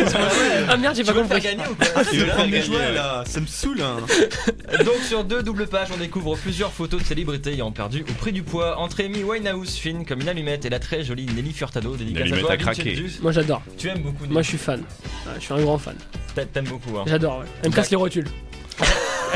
[0.69, 1.55] Ah merde, j'ai Tu pas veux me faire compris.
[1.55, 2.93] gagner ou quoi Tu veux prendre faire mes gagner, jouets ouais.
[2.93, 3.97] là Ça me saoule hein.
[4.85, 8.31] Donc sur deux doubles pages, on découvre plusieurs photos de célébrités ayant perdu au prix
[8.31, 8.77] du poids.
[8.79, 12.37] Entre Amy Winehouse, fine comme une allumette, et la très jolie Nelly Furtado, dédicace à
[12.39, 12.55] toi.
[13.21, 13.61] Moi j'adore.
[13.77, 14.25] Tu aimes beaucoup.
[14.29, 14.79] Moi je suis fan.
[14.81, 15.95] Ouais, je suis un grand fan.
[16.35, 16.97] T'a- T'aimes beaucoup.
[16.97, 17.03] Hein.
[17.07, 17.45] J'adore, ouais.
[17.63, 18.27] Elle me casse les rotules.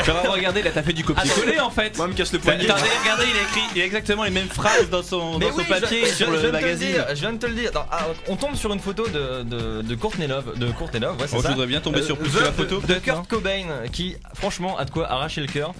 [0.03, 1.97] Tu vas regarder, là t'as fait du copier-coller en fait.
[1.97, 2.69] Moi, me casse le poignet.
[2.69, 5.63] Attendez, regardez, il a écrit il a exactement les mêmes phrases dans son, dans son
[5.63, 6.91] papier je, et sur je- je le viens de te magazine.
[6.91, 7.69] dire, je viens de te le dire.
[7.69, 11.19] Attends, ah, on tombe sur une photo de, de, de Courtney Love, de Courtney Love,
[11.19, 11.49] ouais, c'est Oh, je ça.
[11.51, 14.91] voudrais bien tomber sur plus que la photo, de, Kurt Cobain, qui franchement a de
[14.91, 15.73] quoi arracher le cœur.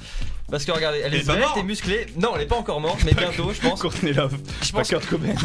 [0.52, 2.06] Parce que regardez, elle est morte et musclée.
[2.18, 3.82] Non, elle est pas encore morte, mais bientôt, je pense.
[3.82, 4.36] Courtney Love.
[4.62, 5.34] Je Pas pense Kurt Cobain.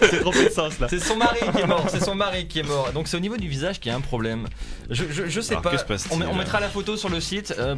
[0.10, 0.86] C'est trop de sens là.
[0.88, 2.90] C'est son mari qui est mort, c'est son mari qui est mort.
[2.92, 4.46] Donc c'est au niveau du visage qu'il y a un problème.
[4.88, 5.76] Je, je, je sais Alors, pas.
[5.76, 7.74] que se on, on mettra la photo sur le site euh,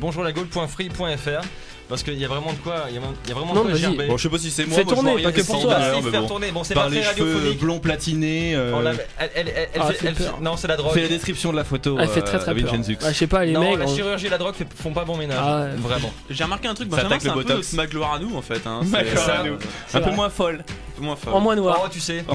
[1.88, 3.60] parce qu'il y a vraiment de quoi, il y a, il y a vraiment Non,
[3.64, 3.80] de quoi vas-y.
[3.82, 4.06] gerber.
[4.06, 4.78] Bon, je sais pas si c'est moi.
[4.78, 5.78] Fais moi, tourner, pas que pour si toi.
[6.02, 6.26] mais faire bon.
[6.28, 6.50] tourner.
[6.52, 7.60] Bon, c'est pas les très cheveux radiophonique.
[7.60, 8.54] blonds platinés.
[8.54, 10.40] euh, On elle, elle, elle, elle Ah, fait, fait elle fait- peur.
[10.40, 10.94] non, c'est la drogue.
[10.94, 11.98] Fais la description de la photo.
[12.00, 12.70] Elle fait très très euh, peur.
[12.72, 12.96] Vincenzus.
[13.02, 13.78] Ouais, je sais pas, les non, mecs.
[13.80, 15.38] la chirurgie et la drogue font pas bon ménage.
[15.40, 15.76] Ah ouais.
[15.76, 16.12] Vraiment.
[16.30, 17.72] J'ai remarqué un truc, Ça Benjamin, attaque c'est le un peu botox.
[17.74, 18.66] ma gloire à nous en fait.
[18.66, 18.80] Hein.
[18.90, 19.58] C'est- à euh, nous.
[19.86, 20.16] C'est Un peu vrai.
[20.16, 20.64] moins folle.
[20.66, 21.34] un peu moins fort.
[21.36, 21.80] En moins noir.
[21.84, 22.24] Oh, tu sais.
[22.28, 22.34] Oh,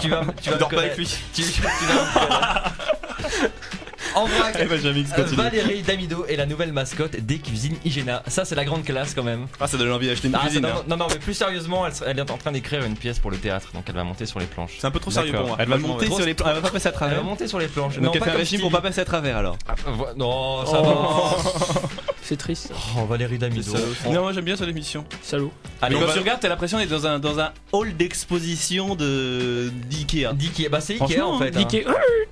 [0.00, 0.98] tu vas, tu vas dors pas avec connaître.
[0.98, 1.08] lui.
[1.34, 3.52] Tu, tu vas me connaître.
[4.14, 4.64] En vrac, Eh,
[5.00, 5.22] X euh.
[5.36, 8.22] Valérie Damido est la nouvelle mascotte des cuisines Igena.
[8.26, 9.46] Ça, c'est la grande classe quand même.
[9.60, 10.60] Ah, ça donne envie d'acheter une Ah, cuisine.
[10.62, 10.82] donne- hein.
[10.88, 13.38] non, non, mais plus sérieusement, elle, elle est en train d'écrire une pièce pour le
[13.38, 14.72] théâtre, donc elle va monter sur les planches.
[14.78, 15.56] C'est un peu trop sérieux pour moi.
[15.58, 16.46] Elle va monter sur les plans.
[16.48, 17.24] Elle va pas passer à Elle va travers.
[17.24, 17.94] monter sur les planches.
[17.96, 19.56] Donc non, elle pas fait un régime pour pas passer à travers alors.
[19.68, 19.74] Ah,
[20.16, 20.84] Non, ça Oh.
[20.84, 21.80] va.
[22.24, 22.72] C'est triste.
[22.96, 23.72] Oh, Valérie Damido.
[24.06, 25.04] Non, moi j'aime bien cette émission.
[25.22, 25.52] Salaud.
[25.80, 29.70] Allez, quand va- tu regardes, t'as l'impression d'être dans un, dans un hall d'exposition de
[29.90, 30.32] d'Ikea.
[30.32, 30.68] D'Ikea.
[30.70, 31.56] Bah, c'est Ikea en fait.
[31.56, 31.66] hein.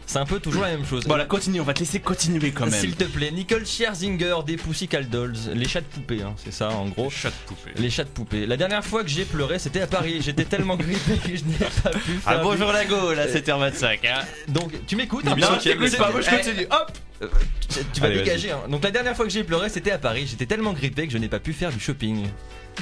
[0.07, 1.05] C'est un peu toujours la même chose.
[1.07, 2.81] Voilà, continue, on va te laisser continuer quand même.
[2.81, 6.71] S'il te plaît, Nicole Scherzinger des Pussycat Dolls, les chats de poupée, hein, c'est ça
[6.71, 7.11] en gros.
[7.11, 7.71] Chat de poupée.
[7.77, 8.47] Les chats de poupée.
[8.47, 10.21] La dernière fois que j'ai pleuré, c'était à Paris.
[10.21, 12.21] J'étais tellement grippé que je n'ai pas pu faire.
[12.27, 13.99] Ah bonjour la go, là 7h25.
[14.07, 14.21] Hein.
[14.49, 15.25] Donc, tu m'écoutes?
[15.25, 16.67] Non, hein, je c'est- t'écoute pas, moi, je Eh, continue.
[16.71, 18.51] Hop tu, tu vas Allez, dégager.
[18.53, 18.61] hein.
[18.69, 20.27] Donc la dernière fois que j'ai pleuré, c'était à Paris.
[20.29, 22.27] J'étais tellement grippé que je n'ai pas pu faire du shopping.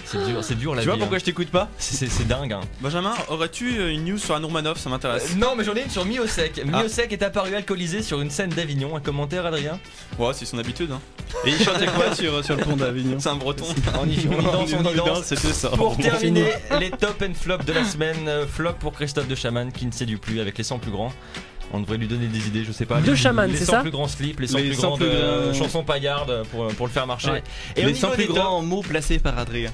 [0.04, 1.20] C'est dur, c'est dur la Tu vois pourquoi hein.
[1.20, 1.68] je t'écoute pas?
[1.78, 2.52] C'est- dingue.
[2.52, 2.60] hein.
[2.80, 5.30] Benjamin, aurais-tu euh, une news sur Anne Romanov Ça m'intéresse.
[5.32, 6.60] Euh, non, mais j'en ai une sur Miosek.
[6.72, 6.82] Ah.
[6.82, 8.94] Miosek est apparu alcoolisé sur une scène d'Avignon.
[8.94, 9.80] Un commentaire, Adrien?
[10.18, 10.90] Ouais, c'est son habitude.
[10.92, 11.00] Hein.
[11.46, 13.16] Et il chantait quoi sur, sur le pont d'Avignon?
[13.18, 13.64] C'est un breton.
[14.00, 15.24] On y, on y danse, on y danse.
[15.24, 15.70] C'était ça.
[15.70, 18.28] Pour terminer, les top and flop de la semaine.
[18.28, 21.12] euh, Flop pour Christophe de Chaman qui ne séduit plus avec les 100 plus grands.
[21.72, 23.00] On devrait lui donner des idées, je sais pas.
[23.00, 24.88] De les, Chaman, les c'est 100 ça plus grands slips, les 100 Les plus 100
[24.88, 27.30] grandes euh, grands- chansons paillardes pour, pour le faire marcher.
[27.30, 27.42] Ouais.
[27.76, 29.70] Et les niveau 100 plus grands mots placés par Adrien.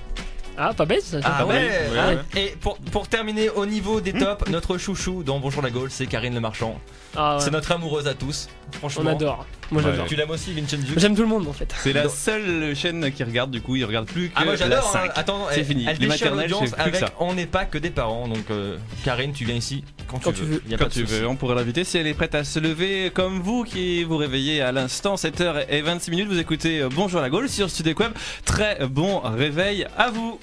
[0.57, 1.18] Ah, pas bête ça.
[1.24, 2.09] Ah pas ouais, mal.
[2.09, 2.40] ouais, ouais.
[2.42, 6.07] Et pour, pour terminer au niveau des tops, notre chouchou dans Bonjour la Gaule, c'est
[6.07, 6.78] Karine Le Marchand.
[7.16, 7.42] Ah, ouais.
[7.42, 9.02] C'est notre amoureuse à tous, franchement.
[9.07, 9.46] On adore.
[9.70, 9.90] Moi Ouais.
[9.90, 10.07] j'adore.
[10.07, 11.74] Tu l'aimes aussi, Vincenzo J'aime tout le monde en fait.
[11.83, 14.59] C'est la seule chaîne qui regarde, du coup, il regarde plus que Ah moi la
[14.59, 15.00] j'adore, hein.
[15.07, 15.11] 5.
[15.14, 15.87] attends, c'est fini.
[15.88, 17.12] elle Les maternelles, l'audience c'est plus que avec ça.
[17.20, 20.40] On n'est pas que des parents, donc euh, Karine, tu viens ici quand, Quand tu
[20.40, 20.55] tu veux.
[20.57, 20.62] veux.
[20.68, 22.44] Y a Quand pas de tu veux, on pourrait l'inviter si elle est prête à
[22.44, 26.29] se lever comme vous qui vous réveillez à l'instant 7h26 minutes.
[26.29, 28.12] Vous écoutez euh, Bonjour la Gaule sur Studio Web.
[28.44, 30.38] Très bon réveil à vous.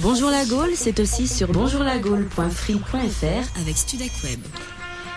[0.00, 4.40] Bonjour la Gaule, c'est aussi sur bonjourlagaule.free.fr avec Studec Web.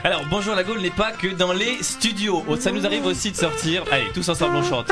[0.03, 2.43] Alors, Bonjour la Gaule n'est pas que dans les studios.
[2.47, 3.83] Oh, Ça nous arrive aussi de sortir.
[3.91, 4.91] Allez, tous ensemble on chante.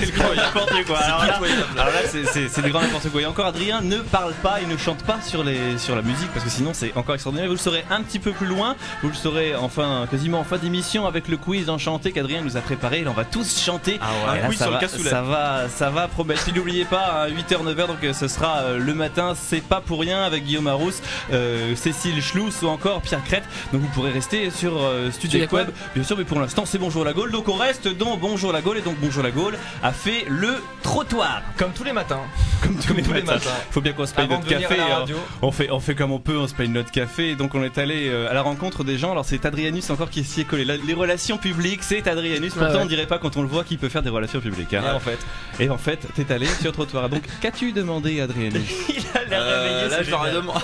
[0.00, 0.98] C'est le grand n'importe quoi.
[0.98, 1.38] Alors là,
[1.74, 3.20] alors là, c'est- c'est c'est du grand n'importe quoi.
[3.22, 6.28] Et encore, Adrien ne parle pas, il ne chante pas sur, les, sur la musique
[6.32, 7.48] parce que sinon c'est encore extraordinaire.
[7.48, 8.76] Vous le saurez un petit peu plus loin.
[9.02, 12.60] Vous le saurez enfin, quasiment en fin d'émission avec le quiz enchanté qu'Adrien nous a
[12.60, 13.02] préparé.
[13.04, 13.92] Là, on va tous chanter.
[13.92, 13.98] ouais.
[13.98, 15.10] Et Un là, quiz ça sur le va, cassoulet.
[15.10, 16.48] ça va, ça va promettre.
[16.48, 19.34] Et N'oubliez pas, 8h, 9h, donc ce sera euh, le matin.
[19.40, 20.92] C'est pas pour rien avec Guillaume Arous,
[21.32, 23.44] euh, Cécile Schlous ou encore Pierre Crête.
[23.72, 26.78] Donc vous pourrez rester sur euh, Studio Studio Web, bien sûr, mais pour l'instant c'est
[26.78, 27.30] Bonjour la Gaule.
[27.32, 29.56] Donc on reste dans Bonjour la Gaule et donc Bonjour la Gaule
[29.90, 31.42] a fait le trottoir.
[31.56, 32.20] Comme tous les matins.
[32.62, 33.50] Comme tous les tous les matins.
[33.70, 34.78] Faut bien qu'on se paye Avant notre café.
[34.80, 35.04] hein.
[35.42, 37.30] On fait, on fait comme on peut, on se paye notre café.
[37.30, 39.10] Et donc on est allé euh, à la rencontre des gens.
[39.12, 40.64] Alors c'est Adrianus encore qui s'y est collé.
[40.66, 42.52] La- les relations publiques, c'est Adrianus.
[42.52, 42.82] Pourtant Ah ouais.
[42.82, 44.74] on dirait pas quand on le voit qu'il peut faire des relations publiques.
[44.74, 44.82] hein.
[44.84, 45.18] Et en fait,
[45.58, 47.08] Et en fait, t'es allé sur le trottoir.
[47.08, 49.74] Donc qu'as-tu demandé, Adrianus il a l'air réveillé.
[49.76, 50.60] Euh, là, c'est je leur ai demandé.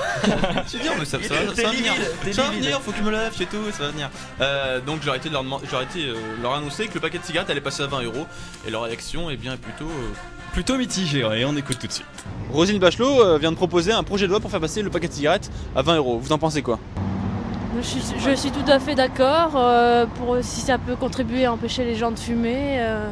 [0.66, 1.92] C'est bien, mais ça, ça, va- T'es ça va venir.
[2.32, 4.10] Ça va venir, faut que je me lève, c'est tout, ça va venir.
[4.40, 6.12] Euh, donc, j'aurais été, de leur, demand- j'aurais été
[6.42, 8.26] leur annoncer que le paquet de cigarettes allait passer à 20 euros.
[8.66, 9.85] Et leur réaction est bien plutôt.
[9.90, 10.12] euh,
[10.52, 12.07] Plutôt mitigé, ouais, et on écoute tout de suite.
[12.50, 15.09] Roselyne Bachelot euh, vient de proposer un projet de loi pour faire passer le paquet
[15.09, 16.18] de cigarettes à 20 euros.
[16.18, 16.79] Vous en pensez quoi?
[17.76, 21.52] Je suis, je suis tout à fait d'accord euh, pour si ça peut contribuer à
[21.52, 23.07] empêcher les gens de fumer, euh,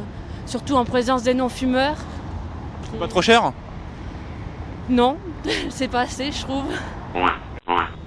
[0.47, 1.97] surtout en présence des non-fumeurs.
[2.99, 3.51] Pas trop cher?
[4.89, 5.17] Non,
[5.69, 6.63] c'est pas assez, je trouve.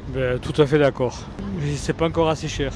[0.08, 1.16] Ben, tout à fait d'accord.
[1.60, 2.72] Mais C'est pas encore assez cher.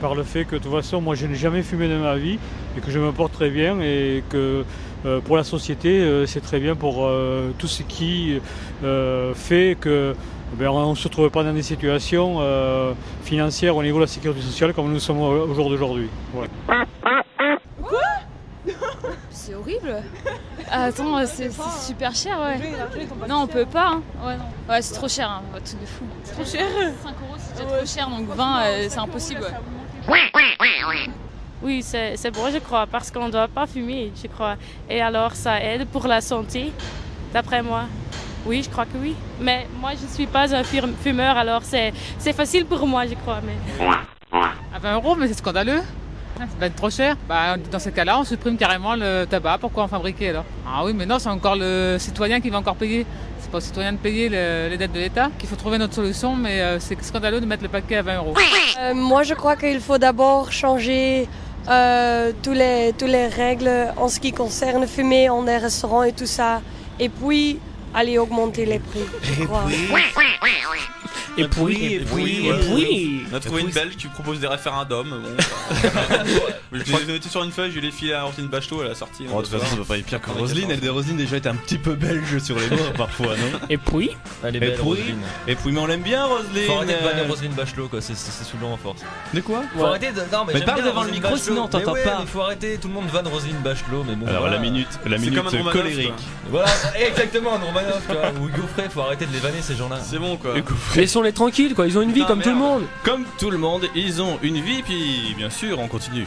[0.00, 2.38] Par le fait que de toute façon, moi je n'ai jamais fumé de ma vie
[2.76, 4.64] et que je me porte très bien et que
[5.04, 8.40] euh, pour la société, euh, c'est très bien pour euh, tout ce qui
[8.84, 10.14] euh, fait que
[10.58, 12.92] ben, on ne se retrouve pas dans des situations euh,
[13.24, 16.08] financières au niveau de la sécurité sociale comme nous sommes au jour d'aujourd'hui.
[16.32, 16.50] Voilà.
[19.30, 20.02] C'est horrible.
[20.70, 22.60] Attends, euh, c'est c'est super cher, ouais.
[23.28, 23.88] Non, on peut pas.
[23.94, 24.02] hein.
[24.24, 24.44] Ouais, non.
[24.72, 25.42] Ouais, c'est trop cher, hein.
[25.64, 26.04] truc de fou.
[26.32, 26.64] Trop cher
[27.02, 29.40] 5 euros, c'est déjà trop cher, donc 20, euh, c'est impossible.
[31.62, 34.56] Oui, c'est c'est bon, je crois, parce qu'on ne doit pas fumer, je crois.
[34.90, 36.72] Et alors, ça aide pour la santé,
[37.32, 37.84] d'après moi.
[38.44, 39.14] Oui, je crois que oui.
[39.40, 43.14] Mais moi, je ne suis pas un fumeur, alors c'est c'est facile pour moi, je
[43.14, 43.38] crois.
[43.46, 43.86] Mais...
[44.74, 45.82] À 20 euros, mais c'est scandaleux.
[46.38, 47.14] Ça va être trop cher.
[47.28, 49.58] Bah, dans ce cas-là, on supprime carrément le tabac.
[49.58, 50.44] Pourquoi en fabriquer alors?
[50.66, 53.06] Ah oui, mais non, c'est encore le citoyen qui va encore payer.
[53.38, 55.94] C'est pas au citoyen de payer le- les dettes de l'État qu'il faut trouver notre
[55.94, 58.34] solution, mais euh, c'est scandaleux de mettre le paquet à 20 euros.
[58.80, 61.28] Euh, moi, je crois qu'il faut d'abord changer
[61.68, 66.12] euh, tous les, tous les règles en ce qui concerne fumer en des restaurants et
[66.12, 66.60] tout ça.
[66.98, 67.60] Et puis,
[67.94, 69.00] aller augmenter les prix.
[69.22, 69.64] je crois.
[71.38, 73.22] Et puis, et puis, et puis.
[73.32, 75.22] On a trouvé une belge qui propose des référendums.
[75.22, 78.90] Bon, je les ai notés sur une feuille, je l'ai filé à Roselyne Bachelot, elle
[78.90, 79.24] a sorti.
[79.32, 80.70] Oh, de toute façon, ça peut pas être pire que Roselyne.
[80.70, 84.10] Elle, Roselyne déjà était un petit peu belge sur les mots parfois, non Et puis
[84.44, 85.22] Elle est Et belle, Roselyne.
[85.48, 86.66] Et puis, mais on l'aime bien, Roselyne.
[86.66, 88.00] Faut arrêter de vanner euh, Roselyne Bachelot, quoi.
[88.00, 89.00] C'est- C'est c'est saoulant à force.
[89.32, 90.20] De quoi Faut arrêter de.
[90.32, 91.38] Non, mais, parle bien devant le micro, Bachelot.
[91.44, 92.24] sinon on t'entend pas.
[92.26, 94.26] faut arrêter, tout le monde vanne Roselyne Bachelot, mais bon.
[94.26, 96.12] Alors, la minute, la minute colérique.
[96.50, 98.30] Voilà, exactement, Romanov, tu vois.
[98.40, 99.98] Ou Hugo Frey, faut arrêter de les vanner ces gens-là.
[100.02, 100.54] C'est bon, quoi.
[100.96, 101.86] Laissons-les tranquilles, quoi.
[101.86, 102.68] Ils ont une vie Putain, comme tout le merde.
[102.68, 102.82] monde.
[103.04, 106.26] Comme tout le monde, ils ont une vie, puis bien sûr, on continue.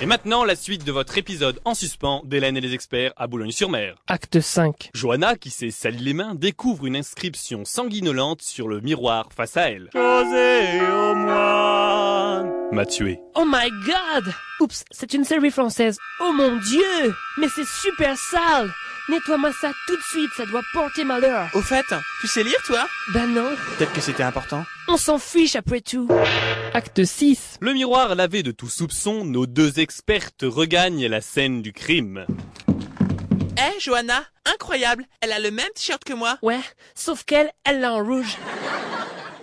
[0.00, 3.96] Et maintenant, la suite de votre épisode en suspens d'Hélène et les experts à Boulogne-sur-Mer.
[4.06, 4.90] Acte 5.
[4.94, 9.70] Johanna, qui s'est sali les mains, découvre une inscription sanguinolente sur le miroir face à
[9.70, 9.90] elle.
[9.92, 12.52] José au moine.
[12.70, 13.18] M'a tué.
[13.34, 15.98] Oh my god Oups, c'est une série française.
[16.20, 18.70] Oh mon dieu Mais c'est super sale
[19.08, 21.48] Nettoie-moi ça tout de suite, ça doit porter malheur.
[21.52, 21.84] Au fait,
[22.22, 22.86] tu sais lire toi?
[23.12, 24.64] Ben non, Peut-être que c'était important.
[24.88, 26.08] on s'en fiche après tout.
[26.72, 27.58] Acte 6.
[27.60, 32.24] Le miroir lavé de tout soupçon, nos deux expertes regagnent la scène du crime.
[33.58, 36.38] Eh, Johanna, incroyable, elle a le même t-shirt que moi.
[36.42, 36.60] Ouais,
[36.94, 38.36] sauf qu'elle, elle l'a en rouge.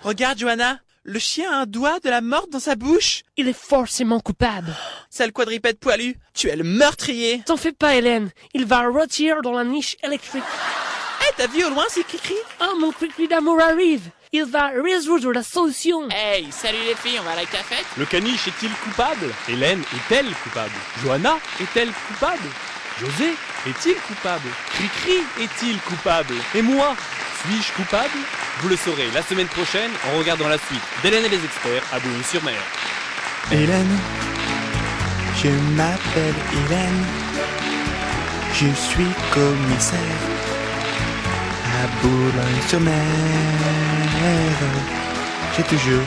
[0.02, 3.24] Regarde, Johanna, le chien a un doigt de la morte dans sa bouche.
[3.38, 4.74] Il est forcément coupable.
[5.10, 7.42] Sale quadripède poilu, tu es le meurtrier.
[7.46, 8.30] T'en fais pas, Hélène.
[8.54, 10.44] Il va rôtir dans la niche électrique.
[11.22, 14.10] Eh, t'as vu au loin, c'est Cricri Oh, mon cri d'amour arrive.
[14.34, 16.08] Il va résoudre la solution.
[16.10, 17.86] Hey, salut les filles, on va à la cafette?
[17.98, 19.28] Le caniche est-il coupable?
[19.50, 20.72] Hélène est-elle coupable?
[21.04, 22.48] Johanna est-elle coupable?
[23.00, 23.32] José
[23.68, 24.48] est-il coupable?
[24.74, 26.36] Cricri est-il coupable?
[26.56, 26.96] Et moi?
[27.44, 28.20] Suis-je coupable?
[28.62, 32.00] Vous le saurez la semaine prochaine en regardant la suite d'Hélène et les experts à
[32.00, 32.54] Boulogne-sur-Mer.
[33.52, 33.98] Hélène,
[35.42, 37.04] je m'appelle Hélène,
[38.54, 40.00] je suis commissaire
[41.66, 42.94] à Boulogne-sur-Mer.
[45.58, 46.06] J'ai toujours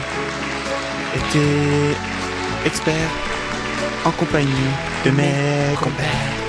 [1.15, 1.97] été
[2.65, 3.09] expert
[4.05, 4.71] en compagnie
[5.03, 6.44] de mes compères.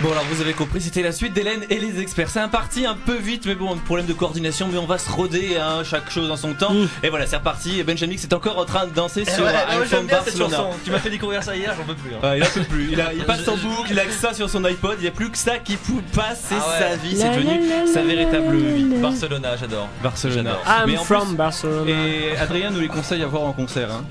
[0.00, 2.30] Bon alors vous avez compris, c'était la suite d'Hélène et les experts.
[2.30, 5.10] C'est un parti un peu vite, mais bon, problème de coordination, mais on va se
[5.10, 6.72] roder, hein, chaque chose en son temps.
[7.02, 7.80] Et voilà, c'est reparti.
[7.80, 10.66] Et Benjamin est encore en train de danser Eh sur ouais, ah ouais, iPhone Barcelona.
[10.84, 12.10] Tu m'as fait découvrir ça hier, j'en peux plus.
[12.14, 12.18] hein.
[12.22, 12.88] Ouais, il en peut plus.
[12.92, 15.08] Il, a- il passe en boucle, il a que ça sur son iPod, il n'y
[15.08, 15.76] a plus que ça qui
[16.14, 16.90] passe, c'est Ah ouais.
[16.90, 17.60] sa vie, c'est devenu
[17.92, 18.84] sa véritable vie.
[19.02, 19.88] Barcelona, j'adore.
[20.00, 20.58] Barcelona.
[20.86, 21.90] Mais I'm en from plus- Barcelona.
[21.90, 23.90] Et Adrien nous les conseille à voir en concert.
[23.92, 24.04] Hein.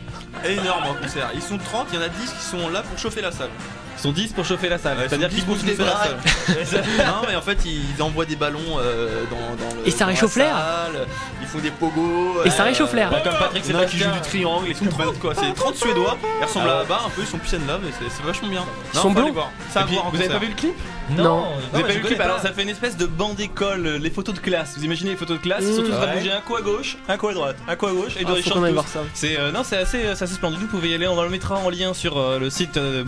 [0.45, 1.29] Énorme en concert.
[1.33, 3.49] Ils sont 30, il y en a 10 qui sont là pour chauffer la salle.
[3.97, 5.85] Ils sont 10 pour chauffer la salle, Ouais, c'est-à-dire qu'ils 10 pour bougent des chauffer
[5.85, 6.03] la bras.
[6.65, 6.83] salle.
[6.99, 9.87] non, mais en fait, ils envoient des ballons euh, dans, dans le.
[9.87, 10.55] Et ça dans la réchauffe l'air.
[10.55, 11.07] salle,
[11.41, 12.43] Ils font des pogos.
[12.45, 13.09] Et ça réchauffe l'air.
[13.23, 16.17] Comme Patrick en a qui jouent du triangle, Ils sont 30 quoi, c'est 30 Suédois.
[16.41, 16.83] Ils ressemblent Ah à.
[16.85, 18.63] Bas un peu, ils sont plus love et c'est- c'est vachement bien.
[18.93, 19.33] Ils sont blonds.
[19.75, 20.73] à Et vous avez pas vu le clip
[21.09, 21.15] Non.
[21.17, 22.41] Vous Non, avez pas vu le clip Alors pas.
[22.43, 24.73] ça fait une espèce de banc d'école, euh, les photos de classe.
[24.77, 26.17] Vous imaginez les photos de classe Ils sont tous en train de Ouais.
[26.19, 28.31] bouger un coup à gauche, un coup à droite, un coup à gauche et Ah,
[28.87, 28.99] ça.
[29.13, 30.59] C'est euh, non, c'est assez, euh, c'est assez splendide.
[30.59, 31.07] Vous pouvez y aller.
[31.07, 33.03] On le mettra en lien sur euh, le site euh,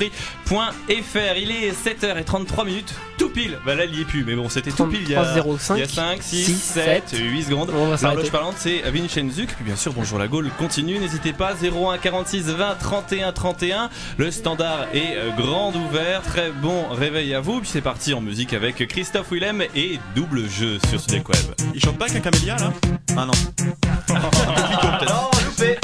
[0.00, 1.36] bonjourlagaule.free.fr.
[1.36, 3.58] Il est 7h33 minutes, tout pile.
[3.64, 5.02] Bah là, il y est plus, mais bon, c'était tout pile.
[5.02, 7.70] Il y a, 33,05, il y a 5, 6, 6, 7, 8 secondes.
[7.74, 8.16] On va s'arrêter.
[8.16, 9.54] L'horloge parlante, c'est Vincenzuc.
[9.54, 10.98] Puis bien sûr, bonjour la Gaule continue.
[10.98, 13.90] N'hésitez pas, 01 46 20 31 31.
[14.16, 16.22] Le standard est euh, grand ouvert.
[16.22, 17.60] Très bon réveil à vous.
[17.60, 21.38] Puis c'est parti en musique avec Christophe Willem et double jeu sur Sudek Web.
[21.74, 22.72] Ils chantent pas avec un camélia là?
[23.16, 23.32] Ah non.
[24.10, 25.78] Non, loupé.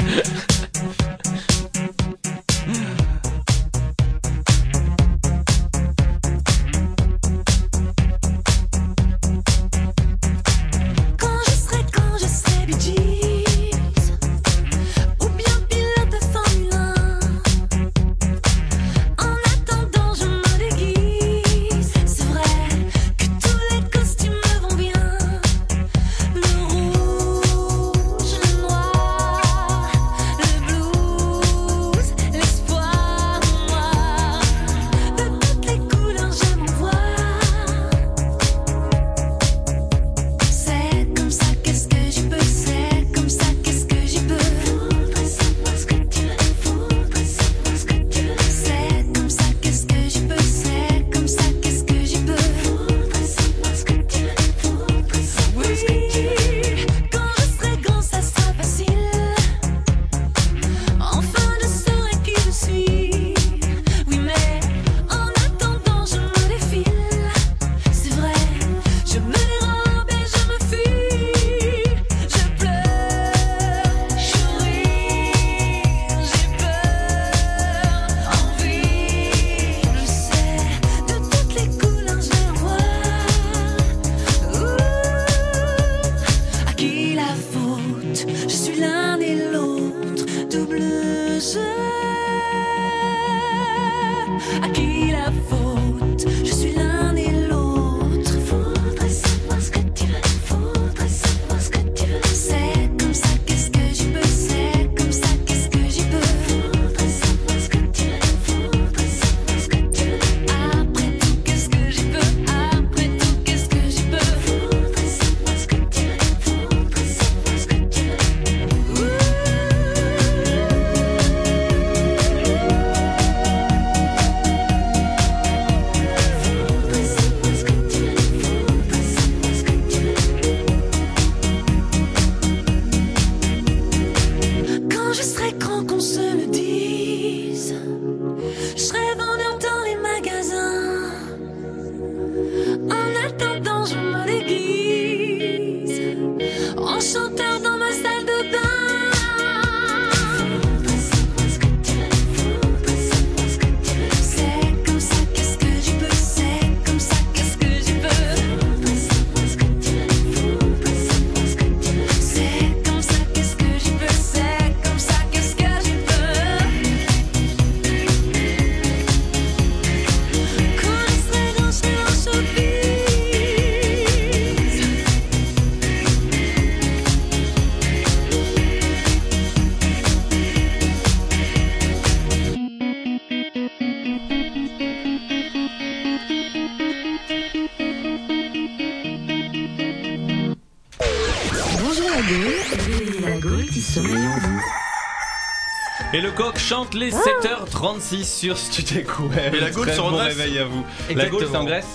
[196.67, 199.55] Chante les 7h36 sur Studek Web.
[199.55, 200.37] Et la Gaule se bon redresse.
[200.37, 200.85] réveil à vous.
[201.15, 201.87] La Gaule, c'est en Grèce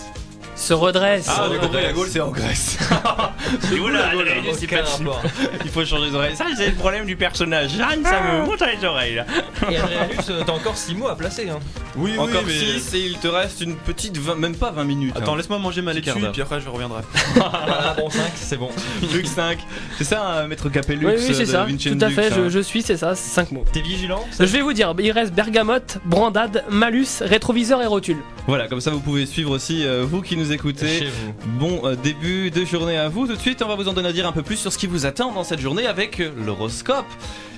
[0.57, 1.27] Se redresse.
[1.29, 2.79] Ah, j'ai compris, la Gaule, c'est en Grèce.
[3.61, 4.53] C'est cool, la Gaule, hein.
[4.59, 5.23] C'est pas rapport.
[5.63, 6.37] Il faut changer les oreilles.
[6.37, 7.73] Ça, c'est le problème du personnage.
[7.73, 9.27] Jeanne, ça me monte les oreilles, là.
[9.71, 11.51] Et Adrianus, euh, t'as encore 6 mots à placer.
[11.51, 11.59] Hein.
[11.97, 14.85] Oui, oui, Encore mais- 6 et il te reste une petite 20, même pas 20
[14.85, 15.13] minutes.
[15.17, 15.37] Attends, hein.
[15.37, 16.33] laisse-moi manger ma Petit quart laitue, d'heure.
[16.33, 17.03] puis après je reviendrai.
[17.97, 18.71] Bon, 5, c'est bon.
[19.13, 19.59] Que 5.
[19.99, 21.67] C'est ça, hein, maître Capellux Oui, oui, c'est ça.
[21.67, 22.37] Tout à fait, hein.
[22.37, 23.65] je, je suis, c'est ça, 5 mots.
[23.73, 28.19] T'es vigilant Je vais vous dire, il reste bergamote, brandade, malus, rétroviseur et rotule.
[28.47, 30.99] Voilà, comme ça vous pouvez suivre aussi euh, vous qui nous écoutez.
[31.01, 31.33] Chez vous.
[31.59, 33.27] Bon euh, début de journée à vous.
[33.27, 34.79] Tout de suite, on va vous en donner à dire un peu plus sur ce
[34.79, 37.07] qui vous attend dans cette journée avec euh, l'horoscope.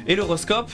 [0.07, 0.70] Et l'horoscope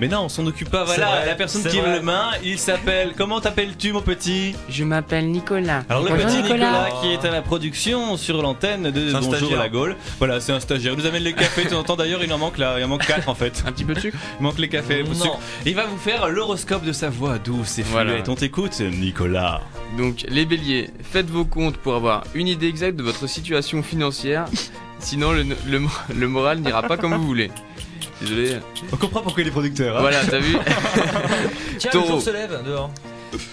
[0.00, 0.84] mais non, on s'en occupe pas.
[0.84, 1.90] Voilà, vrai, la personne qui vrai.
[1.90, 3.12] est le main, il s'appelle.
[3.16, 4.54] Comment t'appelles-tu, mon petit?
[4.68, 5.82] Je m'appelle Nicolas.
[5.88, 7.00] Alors le Bonjour, petit Nicolas, Nicolas.
[7.00, 9.58] qui est à la production sur l'antenne de C'est un Bonjour stagiaire.
[9.58, 9.96] la Gaule.
[10.18, 10.92] Voilà, c'est un stagiaire.
[10.94, 11.96] Il nous amène les cafés de temps en temps.
[11.96, 13.62] D'ailleurs, il en manque là, il en manque 4 en fait.
[13.66, 14.18] Un petit peu de sucre?
[14.40, 15.02] Il manque les cafés.
[15.04, 15.14] Non.
[15.14, 15.38] sucre.
[15.66, 18.12] Il va vous faire l'horoscope de sa voix douce et Voilà.
[18.12, 18.28] fluette.
[18.28, 19.60] On t'écoute, Nicolas.
[19.96, 24.46] Donc, les béliers, faites vos comptes pour avoir une idée exacte de votre situation financière.
[24.98, 25.80] Sinon, le, le,
[26.16, 27.50] le moral n'ira pas comme vous voulez.
[28.24, 28.56] Désolé.
[28.92, 29.96] On comprend pourquoi il est producteur.
[29.96, 30.00] hein.
[30.00, 30.56] Voilà, t'as vu
[31.78, 32.08] Tiens, le Taureau.
[32.12, 32.90] jour se lève dehors.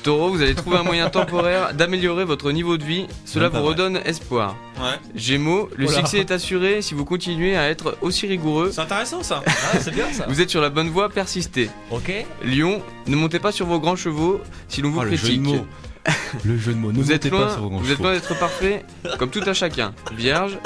[0.03, 3.07] Taureau, vous allez trouver un moyen temporaire d'améliorer votre niveau de vie.
[3.25, 3.69] Cela vous vrai.
[3.69, 4.55] redonne espoir.
[4.79, 4.99] Ouais.
[5.15, 8.69] Gémeaux, le succès est assuré si vous continuez à être aussi rigoureux.
[8.71, 9.41] C'est intéressant ça.
[9.47, 10.25] Ah, c'est bien ça.
[10.27, 11.69] Vous êtes sur la bonne voie, persistez.
[11.89, 12.11] Ok.
[12.45, 15.21] Lion, ne montez pas sur vos grands chevaux si l'on vous Oh, le jeu de
[15.23, 15.41] critique.
[15.41, 15.65] mots.
[16.45, 16.91] Le jeu de mots.
[16.91, 18.85] Ne Vous êtes loin, pas sur vos grands vous êtes loin d'être parfait,
[19.17, 19.93] comme tout à chacun.
[20.15, 20.59] Vierge,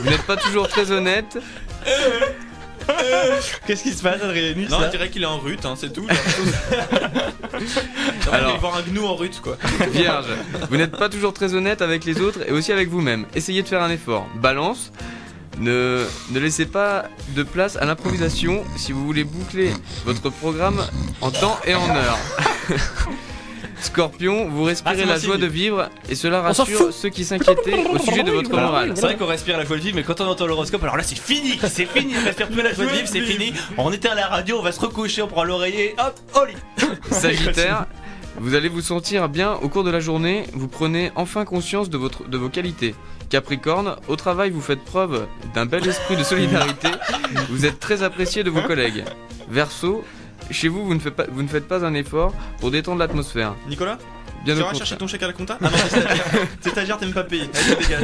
[0.00, 1.36] vous n'êtes pas toujours très honnête.
[3.66, 6.06] Qu'est-ce qui se passe, Adrianus Non, on dirait qu'il est en rut, hein, c'est tout.
[8.32, 8.58] Alors.
[8.60, 9.56] voir un gnou en rut quoi.
[9.92, 10.26] Vierge,
[10.70, 13.26] vous n'êtes pas toujours très honnête avec les autres et aussi avec vous-même.
[13.34, 14.26] Essayez de faire un effort.
[14.36, 14.92] Balance,
[15.58, 19.72] ne, ne laissez pas de place à l'improvisation si vous voulez boucler
[20.04, 20.84] votre programme
[21.20, 22.18] en temps et en heure.
[23.80, 27.98] Scorpion, vous Ah, respirez la joie de vivre et cela rassure ceux qui s'inquiétaient au
[27.98, 28.92] sujet de votre morale.
[28.94, 31.02] C'est vrai qu'on respire la joie de vivre, mais quand on entend l'horoscope, alors là
[31.02, 33.52] c'est fini, c'est fini, on respire plus la joie de vivre, c'est fini.
[33.76, 36.56] On éteint la radio, on va se recoucher, on prend l'oreiller, hop, au lit.
[37.10, 37.86] Sagittaire,
[38.40, 41.98] vous allez vous sentir bien au cours de la journée, vous prenez enfin conscience de,
[41.98, 42.94] votre, de vos qualités.
[43.30, 46.88] Capricorne, au travail vous faites preuve d'un bel esprit de solidarité,
[47.50, 49.04] vous êtes très apprécié de vos collègues.
[49.50, 50.04] Verseau,
[50.50, 53.54] chez vous vous ne, faites pas, vous ne faites pas un effort pour détendre l'atmosphère.
[53.68, 53.98] Nicolas
[54.44, 54.78] Bien Tu contraire.
[54.78, 56.24] chercher ton chèque à la compta Ah non, c'est stagiaire.
[56.60, 57.50] C'est stagiaire, t'aimes pas payer.
[57.54, 58.02] Allez, dégage.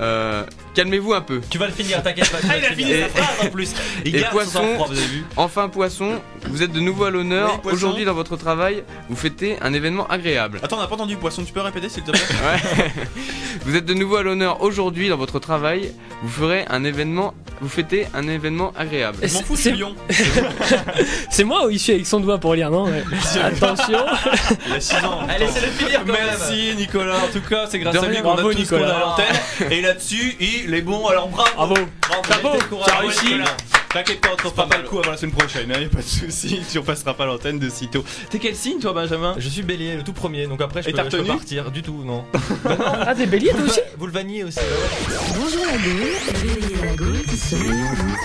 [0.00, 0.42] Euh,
[0.74, 1.40] Calmez-vous un peu.
[1.50, 2.38] Tu vas le finir, t'inquiète pas.
[2.40, 3.06] tu Ah, il a le fini finir.
[3.14, 3.74] sa phrase en plus.
[4.04, 7.60] Il Et poisson, vous avez vu enfin poisson, vous êtes de nouveau à l'honneur.
[7.64, 7.72] Oui.
[7.72, 10.58] Aujourd'hui dans votre travail, vous fêtez un événement agréable.
[10.64, 12.20] Attends, on n'a pas entendu poisson, tu peux répéter s'il te plaît?
[12.20, 12.90] Ouais.
[13.64, 15.92] vous êtes de nouveau à l'honneur aujourd'hui dans votre travail.
[16.22, 19.18] Vous ferez un événement, vous fêtez un événement agréable.
[19.22, 19.94] Je m'en fous, je suis lion.
[21.30, 23.02] C'est moi ou il suit avec son doigt pour lire, non Ouais.
[23.42, 23.98] Attention.
[24.66, 25.20] Il a 6 ans.
[25.28, 26.22] Allez, c'est le finir quand même.
[26.26, 28.76] Merci Nicolas, en tout cas c'est grâce à lui qu'on a Bravo, tout ce qu'on
[28.76, 28.96] a Nicolas.
[28.96, 29.72] à l'antenne.
[29.72, 31.74] Et là-dessus, il est bon, alors bravo Bravo.
[32.08, 32.82] Bravo, Bravo.
[32.86, 33.34] t'as réussi
[33.94, 35.88] T'inquiète pas, on te refera pas le coup avant la semaine prochaine, hein, y a
[35.88, 38.04] pas de soucis, tu repasseras pas l'antenne de sitôt.
[38.28, 39.36] T'es quel signe toi Benjamin?
[39.38, 41.70] Je suis bélier, le tout premier, donc après je Et peux, t'as je peux partir.
[41.70, 42.24] Du tout, non.
[42.66, 43.80] Ah, t'es bélier toi aussi?
[43.96, 44.58] Vous le vaniez aussi.
[44.58, 45.16] bah.
[45.38, 48.16] Bonjour la Gaule, réveillez la Gaule qui vous.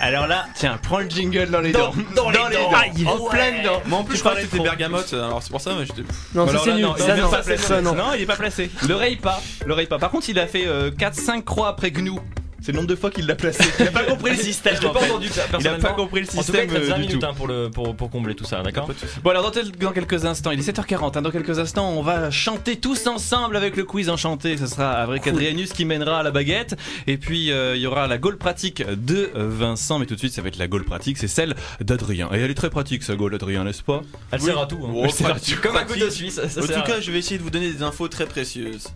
[0.00, 2.30] Alors là, tiens, prends le jingle dans les Dans- dents.
[2.32, 2.72] dans les dents.
[2.74, 3.30] Aïe, en Ouais.
[3.30, 3.82] plein dedans.
[3.86, 6.02] Moi en plus, je parlais que c'était bergamote, alors c'est pour ça, mais j'étais.
[6.34, 6.84] Non, ça Alors c'est là, nul.
[6.84, 7.62] non, il Ça est non, pas placé.
[7.62, 7.94] ça non.
[7.94, 8.68] Non, il est pas placé.
[8.88, 9.40] L'oreille pas.
[9.64, 9.98] L'oreille pas.
[9.98, 10.66] Par contre, il a fait
[10.98, 12.18] 4-5 croix après Gnou.
[12.60, 13.62] C'est le nombre de fois qu'il l'a placé.
[13.78, 14.74] Il a pas compris le système.
[14.76, 15.88] Je l'ai pas entendu ça, Il a personnellement.
[15.88, 17.26] pas compris le En tout cas, système il te reste euh, 20 du minutes tout.
[17.26, 18.90] hein, pour, le, pour, pour combler tout ça, d'accord
[19.22, 22.02] Bon alors dans, tel- dans quelques instants, il est 7h40, hein, dans quelques instants on
[22.02, 26.22] va chanter tous ensemble avec le quiz enchanté, ce sera avec Adrianus qui mènera à
[26.24, 30.06] la baguette, et puis euh, il y aura la gaule pratique de euh, Vincent, mais
[30.06, 32.54] tout de suite ça va être la gaule pratique, c'est celle d'Adrien, et elle est
[32.54, 34.02] très pratique sa gaule Adrien, n'est-ce pas
[34.32, 34.46] Elle Oui.
[34.46, 34.80] sert à tout.
[34.84, 34.90] hein.
[34.94, 35.52] Oh, Elle sert à tout.
[35.62, 35.94] Comme un pratique.
[36.02, 36.40] couteau suisse.
[36.48, 38.88] Ça En tout à- cas, je vais essayer de vous donner des infos très précieuses.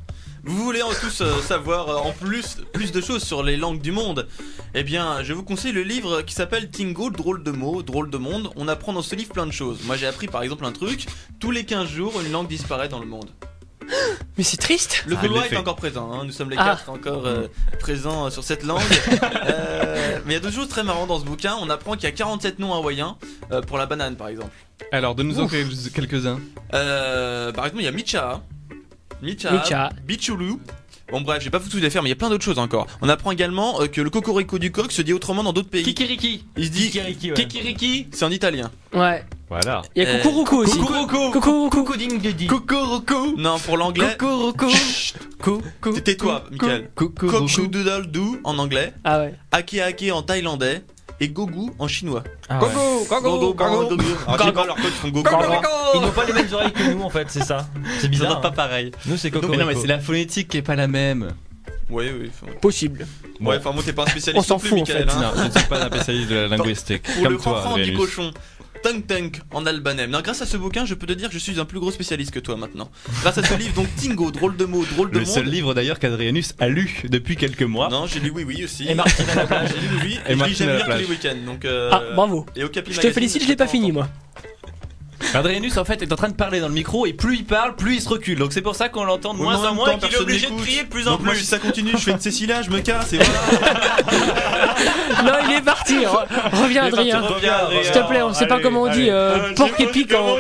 [0.45, 3.81] Vous voulez en tous euh, savoir euh, en plus plus de choses sur les langues
[3.81, 4.27] du monde
[4.75, 8.19] Eh bien, je vous conseille le livre qui s'appelle Tingo, drôle de mots, drôle de
[8.19, 8.51] monde.
[8.57, 9.79] On apprend dans ce livre plein de choses.
[9.85, 11.07] Moi, j'ai appris par exemple un truc
[11.39, 13.31] tous les 15 jours, une langue disparaît dans le monde.
[14.37, 15.05] Mais c'est triste.
[15.07, 16.25] Le Ah, gaulois est encore présent, hein.
[16.25, 16.65] nous sommes les Ah.
[16.77, 17.47] quatre encore euh,
[17.79, 18.81] présents sur cette langue.
[19.45, 21.57] Euh, mais il y a deux choses très marrantes dans ce bouquin.
[21.61, 23.17] On apprend qu'il y a 47 noms hawaïens
[23.51, 24.53] euh, pour la banane par exemple.
[24.93, 26.41] Alors donne-nous-en quel- quelques-uns.
[26.75, 28.41] Euh, par exemple, il y a Micha.
[29.23, 29.53] Micha.
[29.53, 29.91] Micha.
[30.07, 30.55] Bichulu.
[31.11, 32.87] Bon bref, j'ai pas foutu les faire, mais il y a plein d'autres choses encore.
[33.03, 35.83] On apprend également euh, que le cocorico du coq se dit autrement dans d'autres pays.
[35.83, 37.35] Kikiriki Il se dit Kikiriki, ouais.
[37.35, 38.71] Kikiriki c'est en italien.
[38.95, 39.23] Ouais.
[39.51, 39.83] Voilà.
[39.95, 40.79] Il y a Euh, Kukuruku aussi.
[40.79, 41.33] Kukuruku.
[41.33, 42.47] Kukuruku.
[42.49, 44.17] Kukuruku Non, pour l'anglais.
[44.19, 44.67] Kukuruku
[45.39, 46.89] Kuku Tais-toi, Michael.
[46.97, 48.95] Kukuruku Cock-doodle-doo en anglais.
[49.05, 49.35] Ah ouais.
[49.51, 50.83] Ake Ake en thaïlandais.
[51.23, 52.25] Et gogu en chinois.
[52.49, 52.69] Ah ouais.
[53.09, 54.03] Gogo, gogo, gogo, gogo.
[54.27, 55.31] Alors, je sais pas leur code, ils font gogo.
[55.95, 57.69] Ils n'ont pas les mêmes oreilles que nous en fait, c'est ça.
[58.01, 58.41] C'est bizarre.
[58.41, 58.53] Pas hein.
[58.53, 58.91] pareil.
[59.07, 59.49] Nous c'est Coco.
[59.49, 61.33] Mais non, mais c'est la phonétique qui est pas la même.
[61.91, 62.31] Oui, oui.
[62.33, 63.07] enfin- Possible.
[63.41, 64.45] Ouais, enfin, moi, t'es pas un spécialiste.
[64.45, 65.17] On s'en fout, en Michael, fait.
[65.17, 65.21] hein.
[65.21, 67.03] Non, je ne suis pas un spécialiste de la linguistique.
[67.03, 68.31] Pour comme le toi, du cochon.
[68.83, 70.07] Tunk Tunk en albanais.
[70.07, 71.91] Non, grâce à ce bouquin, je peux te dire que je suis un plus gros
[71.91, 72.91] spécialiste que toi maintenant.
[73.23, 75.35] Grâce à ce livre, donc Tingo, drôle de mots, drôle de Le monde.
[75.35, 77.89] seul livre d'ailleurs qu'Adrianus a lu depuis quelques mois.
[77.89, 78.89] Non, j'ai lu oui oui aussi.
[78.89, 79.69] Et Martine à la plage.
[79.75, 80.19] J'ai lu oui oui.
[80.27, 81.01] Et Et, je lis Martine j'aime la lire tous plage.
[81.01, 81.47] les week-ends.
[81.47, 82.47] Donc euh, Ah, bravo.
[82.57, 84.09] Et au Capi Je te Magazine, félicite, je l'ai pas fini moi.
[85.35, 87.75] Adrianus en fait est en train de parler dans le micro et plus il parle,
[87.77, 88.39] plus il se recule.
[88.39, 90.09] Donc c'est pour ça qu'on l'entend de Oui, moins en en moins et qu'il est
[90.09, 90.67] personne obligé de n'écoute.
[90.67, 91.47] crier de plus en Donc moi, si plus.
[91.47, 93.41] ça continue, je fais une Cécilia, je me casse et voilà.
[95.25, 95.99] Non, il est parti.
[96.01, 96.27] Re-
[96.63, 97.23] Reviens, Adrien.
[97.83, 99.11] S'il te plaît, on sait pas Allez, comment on dit allez.
[99.11, 100.37] euh, porc en.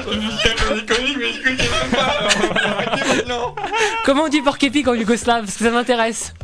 [4.04, 6.34] Comment on dit porc épic en yougoslave Parce que ça m'intéresse.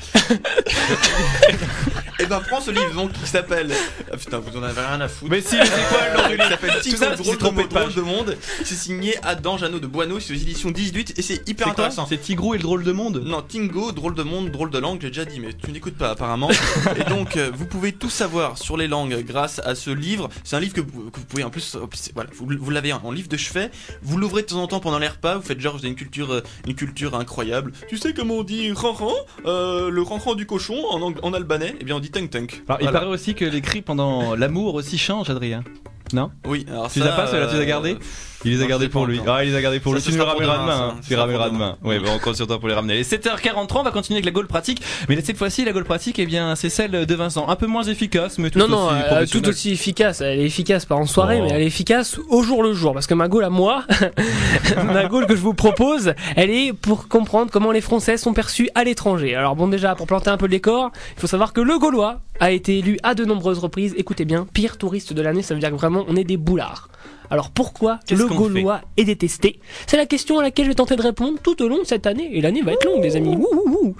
[2.29, 3.73] Ben prends ce livre donc qui s'appelle.
[4.13, 5.31] Ah putain, vous en avez rien à foutre.
[5.31, 6.99] Mais si, mais c'est quoi le nom du Il livre s'appelle qu'il
[7.39, 8.37] drôle de drôle de monde.
[8.65, 12.07] C'est signé Adam Jeannot de Boineau, c'est aux éditions 18 et c'est hyper intéressant.
[12.09, 13.23] C'est Tigrou et le drôle de monde?
[13.25, 16.11] Non, Tingo, drôle de monde, drôle de langue, j'ai déjà dit, mais tu n'écoutes pas
[16.11, 16.51] apparemment.
[16.97, 20.29] et donc, euh, vous pouvez tout savoir sur les langues grâce à ce livre.
[20.45, 22.93] C'est un livre que vous, que vous pouvez en plus, c'est- voilà, vous, vous l'avez
[22.93, 23.71] en livre de chevet.
[24.03, 25.37] Vous l'ouvrez de temps en temps pendant les repas.
[25.37, 27.73] Vous faites genre, vous avez une culture, euh, une culture incroyable.
[27.89, 29.13] Tu sais comment on dit ranran
[29.47, 32.11] euh, Le ranran du cochon en, en albanais Eh bien, on dit
[32.69, 32.93] Alors, Il Voilà.
[32.93, 35.63] paraît aussi que les cris pendant l'amour aussi changent, Adrien.
[36.13, 36.31] Non?
[36.47, 37.99] Oui, alors Tu ça, les as pas, ceux-là, tu les as euh, gardés?
[38.45, 39.19] Il les a non, gardés pour lui.
[39.19, 39.35] encore.
[39.37, 40.01] Ah, il les a gardés pour lui.
[40.03, 41.77] Tu nous pour ramèneras demain, Tu sera ramèneras demain.
[41.83, 42.95] Ouais, bah, on compte sur toi pour les ramener.
[42.95, 44.81] Les 7h43, on va continuer avec la Gaule pratique.
[45.09, 47.49] Mais là, cette fois-ci, la Gaule pratique, eh bien, c'est celle de Vincent.
[47.49, 50.21] Un peu moins efficace, mais tout Non, non, aussi euh, tout aussi efficace.
[50.21, 51.45] Elle est efficace pas en soirée, Oh.
[51.47, 52.93] mais elle est efficace au jour le jour.
[52.95, 53.85] Parce que ma gaule à moi,
[54.85, 58.69] ma gaule que je vous propose, elle est pour comprendre comment les Français sont perçus
[58.75, 59.35] à l'étranger.
[59.35, 62.21] Alors bon, déjà, pour planter un peu le décor, il faut savoir que le Gaulois
[62.41, 65.61] a été élu à de nombreuses reprises, écoutez bien, pire touriste de l'année, ça veut
[65.61, 66.89] dire que vraiment on est des boulards.
[67.31, 69.61] Alors pourquoi le Gaulois est détesté?
[69.87, 72.07] C'est la question à laquelle je vais tenter de répondre tout au long de cette
[72.07, 72.31] année.
[72.33, 73.37] Et l'année va être longue, les amis.
[73.37, 73.97] Wouh, wouh.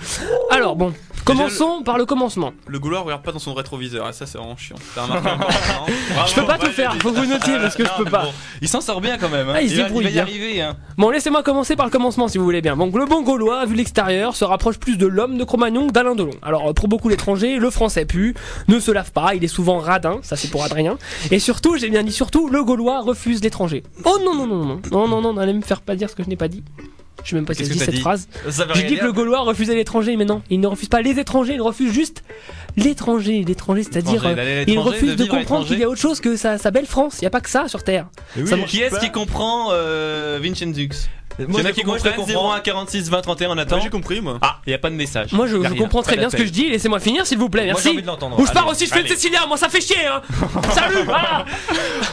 [0.51, 0.93] Alors bon,
[1.33, 2.53] commençons par le commencement.
[2.67, 4.77] Le Gaulois regarde pas dans son rétroviseur, et ça c'est vraiment chiant.
[4.95, 7.85] T'as remarqué encore, non Je peux pas tout faire, faut que vous notiez parce que
[7.85, 8.27] je peux pas.
[8.63, 9.49] Il s'en sort bien quand même.
[9.49, 9.55] hein.
[9.57, 10.23] Ah, il se va- débrouille va y bien.
[10.23, 10.61] arriver.
[10.63, 10.77] Hein.
[10.97, 12.77] Bon, laissez-moi commencer par le commencement si vous voulez bien.
[12.77, 16.15] Donc, le bon Gaulois, vu l'extérieur, se rapproche plus de l'homme de Cro-Magnon que d'Alain
[16.15, 16.31] Delon.
[16.43, 18.35] Alors, pour beaucoup d'étrangers, le français pue,
[18.69, 20.99] ne se lave pas, il est souvent radin, ça c'est pour Adrien.
[21.31, 23.83] Et surtout, j'ai bien dit surtout, le Gaulois refuse l'étranger.
[24.05, 26.23] Oh non, non, non, non, non, non, non, n'allez me faire pas dire ce que
[26.23, 26.63] je n'ai pas dit.
[27.25, 28.29] Je sais même pas si j'ai dit cette dit phrase.
[28.75, 31.55] J'ai dit que le Gaulois refusait l'étranger, mais non, il ne refuse pas les étrangers,
[31.55, 32.23] il refuse juste
[32.77, 33.45] l'étranger.
[33.47, 36.71] L'étranger, c'est-à-dire, euh, il refuse de comprendre qu'il y a autre chose que sa, sa
[36.71, 37.17] belle France.
[37.19, 38.07] Il n'y a pas que ça sur Terre.
[38.47, 41.18] Ça marche qui est-ce qui comprend euh, Vincenzux Moi,
[41.49, 42.55] Il y en a je- qui moi, je comprennent comprends.
[42.55, 43.81] 01 46 20 31 on attend.
[43.81, 44.39] J'ai compris moi.
[44.43, 45.33] Ah, il y a pas de message.
[45.33, 46.69] Moi, je, comprends très bien ce que je dis.
[46.69, 47.65] Laissez-moi finir, s'il vous plaît.
[47.65, 47.85] Moi, Merci.
[47.85, 48.39] j'ai envie de l'entendre.
[48.41, 49.15] Ou je pars aussi, je fais une allez.
[49.15, 49.47] Cécilia.
[49.47, 50.07] Moi, ça fait chier.
[50.07, 50.23] Hein.
[50.75, 51.05] Salut.
[51.05, 51.45] Voilà.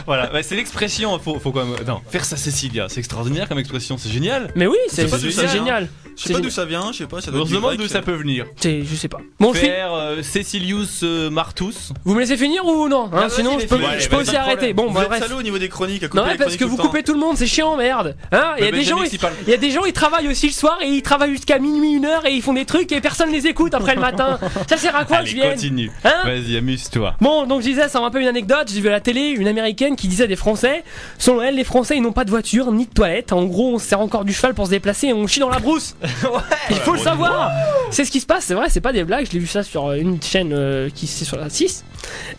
[0.06, 1.18] Voilà, bah, c'est l'expression.
[1.18, 1.76] Faut, faut quand même.
[1.86, 4.50] Non, faire ça, Cécilia, c'est extraordinaire comme expression, c'est génial.
[4.54, 5.08] Mais oui, c'est
[5.48, 5.88] génial.
[6.16, 7.76] Je sais pas d'où ça vient, je sais pas, ça doit On être se demande
[7.76, 8.46] d'où ça peut venir.
[8.56, 9.18] C'est- Je sais pas.
[9.38, 9.70] Bon, je finis.
[9.70, 11.92] Faire euh, Cécilius euh, Martus.
[12.04, 13.04] Vous me laissez finir ou non?
[13.06, 14.72] Hein, Ah, vas-y, Sinon, je peux, je peux aussi arrêter.
[14.72, 15.22] Bon, Vous bah, êtes bref.
[15.22, 16.76] salaud au niveau des chroniques, à couper Non, ouais, les parce chroniques que tout vous
[16.76, 16.88] le temps.
[16.88, 18.16] coupez tout le monde, c'est chiant, merde.
[18.32, 19.92] Hein Il y a des gens, Benjamin, s'il parle- il y a des gens, ils
[19.92, 22.64] travaillent aussi le soir et ils travaillent jusqu'à minuit, une heure et ils font des
[22.64, 24.38] trucs et personne les écoute après le matin.
[24.68, 25.90] Ça sert à quoi que Allez, je vienne continue.
[26.04, 27.14] Hein Vas-y, amuse-toi.
[27.20, 28.70] Bon, donc je disais, ça un peu une anecdote.
[28.72, 30.84] J'ai vu à la télé une américaine qui disait des Français.
[31.18, 33.32] Selon elle, les Français, ils n'ont pas de voiture ni de toilette.
[33.32, 35.48] En gros, on se sert encore du cheval pour se déplacer et on chie dans
[35.50, 35.96] la brousse.
[36.70, 37.50] Il faut le savoir.
[37.90, 39.26] C'est ce qui se passe, c'est vrai, c'est pas des blagues.
[39.26, 41.84] Je l'ai vu ça sur euh, une chaîne euh, qui c'est sur la 6.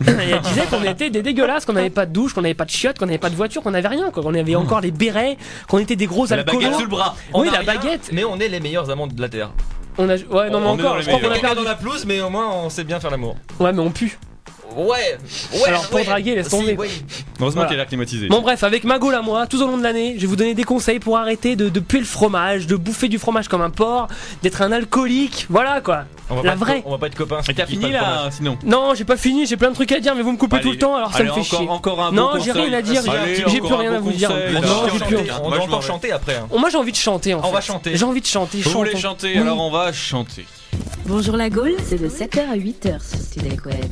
[0.06, 2.64] et elle disait qu'on était des dégueulasses, qu'on n'avait pas de douche, qu'on n'avait pas
[2.64, 4.22] de chiottes, qu'on n'avait pas de voiture, qu'on n'avait rien, quoi.
[4.22, 5.36] Qu'on avait encore les bérets,
[5.68, 7.14] qu'on était des gros La baguette sous le bras.
[7.32, 8.10] On Oui, a la rien, baguette.
[8.12, 9.50] Mais on est les meilleurs amants de la terre.
[10.00, 11.40] On a, ouais, non, mais On est dans encore, les je crois qu'on a meilleurs.
[11.40, 11.56] Perdu.
[11.64, 13.36] dans la pelouse, mais au moins on sait bien faire l'amour.
[13.58, 14.16] Ouais, mais on pue.
[14.76, 15.18] Ouais,
[15.54, 15.68] ouais.
[15.68, 16.04] Alors, pour ouais.
[16.04, 16.76] draguer, laisse Si, tomber.
[16.76, 17.66] Heureusement Voilà.
[17.68, 18.28] qu'il est l'air climatisé.
[18.28, 20.54] Bon bref, avec ma à moi, tout au long de l'année, je vais vous donner
[20.54, 23.70] des conseils pour arrêter de, de puer le fromage, de bouffer du fromage comme un
[23.70, 24.08] porc,
[24.42, 26.04] d'être un alcoolique, voilà quoi.
[26.30, 26.82] On va La vraie.
[26.84, 27.40] On va pas être copains.
[27.42, 30.00] si Et t'as fini là, sinon Non, j'ai pas fini, j'ai plein de trucs à
[30.00, 31.58] dire, mais vous me coupez Allez, tout le temps, alors ça allez, me fait encore-
[31.60, 31.68] chier.
[31.68, 33.02] encore un non, j'ai rien à dire,
[33.46, 34.30] j'ai plus rien à vous dire.
[34.30, 36.36] On on m'en encore chanter après.
[36.36, 36.48] hein.
[36.56, 37.52] Moi j'ai envie de chanter en On fait.
[37.52, 37.96] va chanter.
[37.96, 40.44] J'ai envie de chanter, Vous voulez chanter, alors on va chanter.
[41.06, 43.84] Bonjour la Gaule, c'est de 7h à 8h sur Studek Web.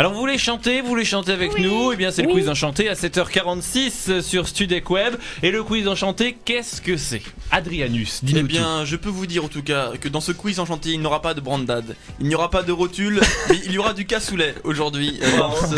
[0.00, 2.88] Alors vous voulez chanter, vous voulez chanter avec nous Eh bien c'est le quiz enchanté
[2.88, 5.16] à 7h46 sur Studek Web.
[5.42, 7.20] Et le quiz enchanté, qu'est-ce que c'est?
[7.50, 10.60] Adrianus, Eh dis-nous bien, je peux vous dire en tout cas que dans ce quiz
[10.60, 13.20] enchanté, il n'y aura pas de brandade, il n'y aura pas de rotule,
[13.50, 15.74] mais il y aura du cassoulet aujourd'hui euh, dans ce,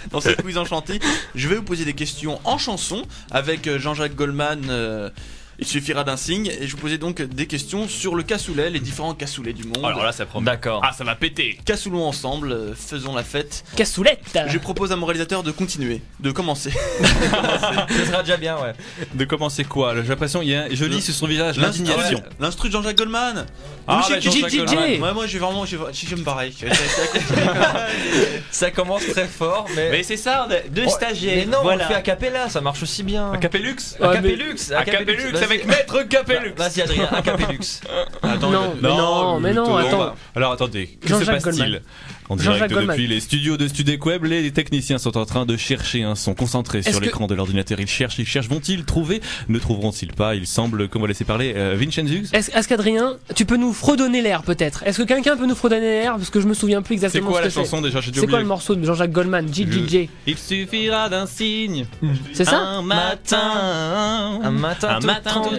[0.10, 0.98] dans ce quiz enchanté.
[1.34, 4.68] Je vais vous poser des questions en chanson avec euh, Jean-Jacques Goldman.
[4.70, 5.10] euh,
[5.58, 8.80] Il suffira d'un signe et je vous posais donc des questions sur le cassoulet, les
[8.80, 9.84] différents cassoulets du monde.
[9.84, 10.44] Alors là, ça promet.
[10.46, 10.82] D'accord.
[10.84, 11.58] Ah, ça va péter.
[11.64, 13.64] Cassoulons ensemble, euh, faisons la fête.
[13.76, 16.70] Cassoulette Je propose à mon réalisateur de continuer, de commencer.
[17.88, 18.72] Ce sera déjà bien, ouais.
[19.14, 19.94] De commencer quoi?
[19.94, 22.22] J'ai l'impression, il y a, je lis sur son visage l'indignation.
[22.40, 23.46] L'instru de Jean-Jacques Goldman.
[23.86, 25.02] Ah, bah, j'ai- Jean-Jacques j'ai- Goldman.
[25.02, 26.54] Ouais, moi, j'ai vraiment, j'ai- j'aime pareil.
[28.50, 29.90] Ça commence très fort, mais.
[29.90, 31.36] Mais c'est ça, a deux Oh, stagiaires.
[31.36, 33.32] Mais non, on le fait a cappella, ça marche aussi bien.
[33.32, 37.58] Un Capellux Capellux Un Capellux avec Maître Capellux Vas-y, Adrien, un Capellux.
[38.22, 40.14] Attends, Non, mais non, mais non, attends.
[40.34, 41.82] Alors attendez, que se passe-t-il.
[42.30, 42.96] En direct Goldman.
[42.96, 46.32] depuis les studios de Studec Web, les techniciens sont en train de chercher un son
[46.34, 47.78] concentré Est-ce sur que- l'écran de l'ordinateur.
[47.80, 48.48] Ils cherchent, ils cherchent.
[48.48, 52.28] Vont-ils trouver Ne trouveront-ils pas Il semble qu'on va laisser parler euh, Vincenzus.
[52.32, 54.84] Est-ce qu'Adrien, tu peux nous fredonner l'air peut-être?
[54.86, 56.16] Est-ce que quelqu'un peut nous fredonner l'air?
[56.16, 58.26] Parce que je me souviens plus C'est exactement quoi ce la que chanson déjà C'est
[58.26, 59.52] quoi le morceau de Jean-Jacques Goldman?
[59.52, 61.84] JJJ Il suffira d'un signe.
[62.32, 62.58] C'est ça?
[62.58, 64.40] Un matin.
[64.42, 65.58] Un matin Un tout matin tranquille.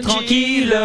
[0.70, 0.76] tranquille.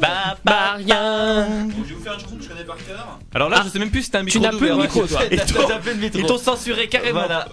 [0.00, 1.46] Bah, bah, rien.
[1.84, 3.18] Je vais vous faire une chanson que je connais par cœur.
[3.34, 4.72] Alors là, Ah, je sais même plus si t'as un tu micro n'as plus le
[4.74, 5.20] d'ouvert, micro, toi.
[5.30, 6.18] Ils t'ont- t'as plus le micro.
[6.20, 7.20] Ils t'ont censuré carrément.
[7.20, 7.48] Voilà.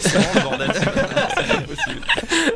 [0.00, 0.72] C'est vraiment le bordel.
[0.74, 2.00] C'est pas possible.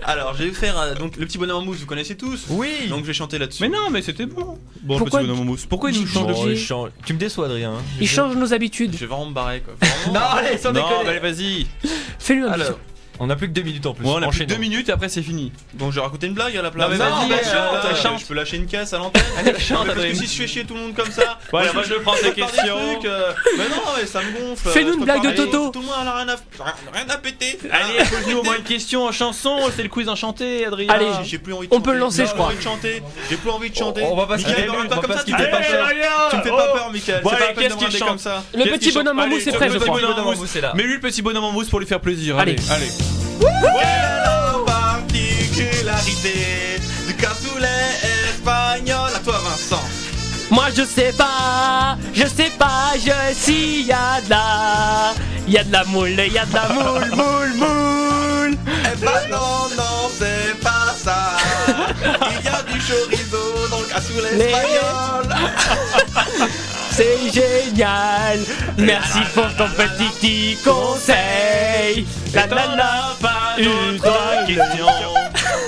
[0.04, 2.46] Alors, je vais vous faire euh, donc le petit bonhomme en mousse, vous connaissez tous
[2.48, 2.70] Oui.
[2.88, 3.62] Donc je vais chanter là-dessus.
[3.62, 4.58] Mais non, mais c'était bon.
[4.82, 5.66] Bon, Pourquoi- le petit bonhomme en mousse.
[5.66, 6.90] Pourquoi il nous change Bon, de il change.
[7.04, 7.72] Tu me déçois, Adrien.
[7.74, 7.82] hein.
[8.00, 8.94] Il change nos habitudes.
[8.94, 9.74] Je vais vraiment me barrer quoi.
[9.80, 10.18] Vraiment.
[10.18, 11.04] Non, allez, sans Non, déconner.
[11.04, 11.66] bah, allez, vas-y.
[12.18, 12.78] Fais-lui un Alors, bisou.
[13.20, 14.04] On a plus que deux minutes en plus.
[14.06, 14.54] On a plus que Enchaînons.
[14.54, 15.52] deux minutes et après c'est fini.
[15.74, 16.86] Donc je vais raconter une blague à la place.
[16.88, 18.18] Non, mais vas-y, bah, chante, euh.
[18.18, 19.22] Je peux lâcher une caisse à l'antenne.
[19.38, 21.38] Allez, chante, Parce que si je fais chier tout le monde comme ça.
[21.50, 22.76] Voilà, moi, je prends des questions.
[22.94, 24.68] trucs, euh, Mais non, mais ça me gonfle.
[24.70, 25.70] Fais-nous Je une blague de Toto.
[25.70, 27.58] Tout le monde a rien à, rien- rien à péter.
[27.70, 29.58] Allez, pose-nous au moins une question en chanson.
[29.76, 30.88] C'est le quiz enchanté, Adrien.
[30.90, 32.46] Allez, J'ai- plus envie de On peut le lancer, J'ai je plus crois.
[32.46, 33.02] envie de chanter.
[33.28, 34.02] J'ai plus envie de chanter.
[34.04, 35.86] On va pas se pas comme ça, tu me fais pas peur.
[36.30, 37.22] Tu me fais pas peur, Michael.
[37.22, 38.42] Qu'est-ce de qui me regarder chante comme ça.
[38.54, 40.00] Le petit qu'il bonhomme en mousse, c'est Allez, prêt, le je petit crois.
[40.00, 40.38] bonhomme en Le petit bonhomme en mousse.
[40.40, 40.72] mousse est là.
[40.74, 42.38] Mais lui, le petit bonhomme en mousse pour lui faire plaisir.
[42.38, 42.88] Allez, allez.
[43.40, 47.68] Quelle particularité du cassoulet
[48.28, 49.82] espagnol À toi, Vincent.
[50.50, 55.14] Moi je sais pas, je sais pas, je si y a de la,
[55.46, 58.58] y a de la moule, y a de la moule, moule, moule.
[58.66, 61.36] Eh ben non, non, c'est pas ça.
[61.68, 65.36] Il y a du chorizo dans le cassoulet espagnol.
[67.00, 68.40] C'est génial.
[68.76, 72.06] Merci pour ton petit conseil.
[72.34, 74.86] La la la, pas une d'autres questions.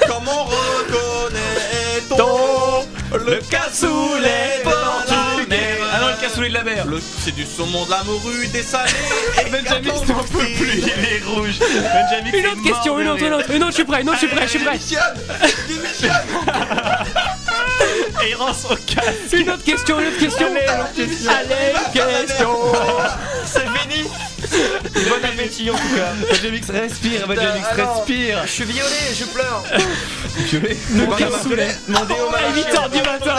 [0.06, 5.78] Comment reconnaît-on ton le cassoulet portugais?
[5.94, 6.84] Ah non, le cassoulet de la mer.
[7.24, 8.90] C'est du saumon de la morue dessalé
[9.40, 10.54] et Benjamin, t'en peux confit.
[10.54, 11.58] plus, il est rouge.
[11.60, 13.70] Benjamin, Une autre question, une autre, une autre, une autre.
[13.70, 14.72] Je suis prêt, une autre, je suis prêt, je suis prêt.
[14.72, 15.00] Démissionne
[15.68, 16.81] Démissionne
[18.24, 19.32] Et il rend son casque.
[19.32, 20.48] Une autre question, une autre question.
[21.28, 22.50] Allez, question.
[23.44, 24.08] C'est fini.
[25.08, 26.12] Bon appétit en tout cas.
[26.28, 27.34] Benjamin, respire, non,
[27.96, 28.42] respire.
[28.44, 29.64] Je suis violé, je pleure.
[31.18, 31.76] Cassoulet.
[31.88, 33.36] Demandez au À 8h du matin.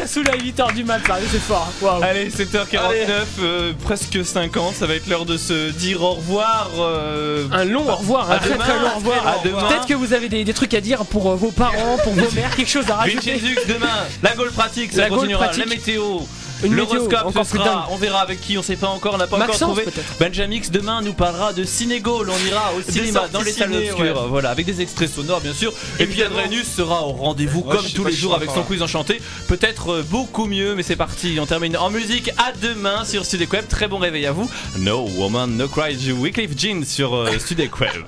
[0.00, 1.70] Le cassoulet à 8h du matin, c'est fort.
[1.82, 2.02] Waouh.
[2.02, 3.10] Allez, 7h49,
[3.42, 6.70] euh, presque 5 ans, ça va être l'heure de se dire au revoir.
[6.78, 9.26] euh, Un long au revoir, un À très demain, très long au revoir.
[9.28, 9.68] à demain.
[9.68, 12.30] Peut-être que vous avez des, des trucs à dire pour euh, vos parents, pour vos
[12.34, 13.32] mères, quelque chose à rajouter.
[13.32, 13.88] Vincenzus demain,
[14.22, 15.64] la Gaule pratique, ça La Gaule continuera, pratique.
[15.66, 16.20] la météo
[16.68, 19.26] l'horoscope, encore ce plus sera, on verra avec qui, on sait pas encore, on n'a
[19.26, 19.92] pas Maxence, encore trouvé.
[20.18, 24.28] Benjamix demain nous parlera de Ciné-Gaulle, on ira au cinéma, dans les salles obscures, ouais.
[24.28, 25.72] voilà, avec des extraits sonores bien sûr.
[25.98, 26.20] Et puis.
[26.22, 30.02] Adrenus sera au rendez-vous Ouais, comme tous les jours avec son quiz enchanté, peut-être euh,
[30.02, 33.88] beaucoup mieux, mais c'est parti, on termine en musique, à demain sur Studek Web, très
[33.88, 34.50] bon réveil à vous.
[34.78, 37.92] No Woman, No Cry du Wycliffe Jean sur euh, Studek Web.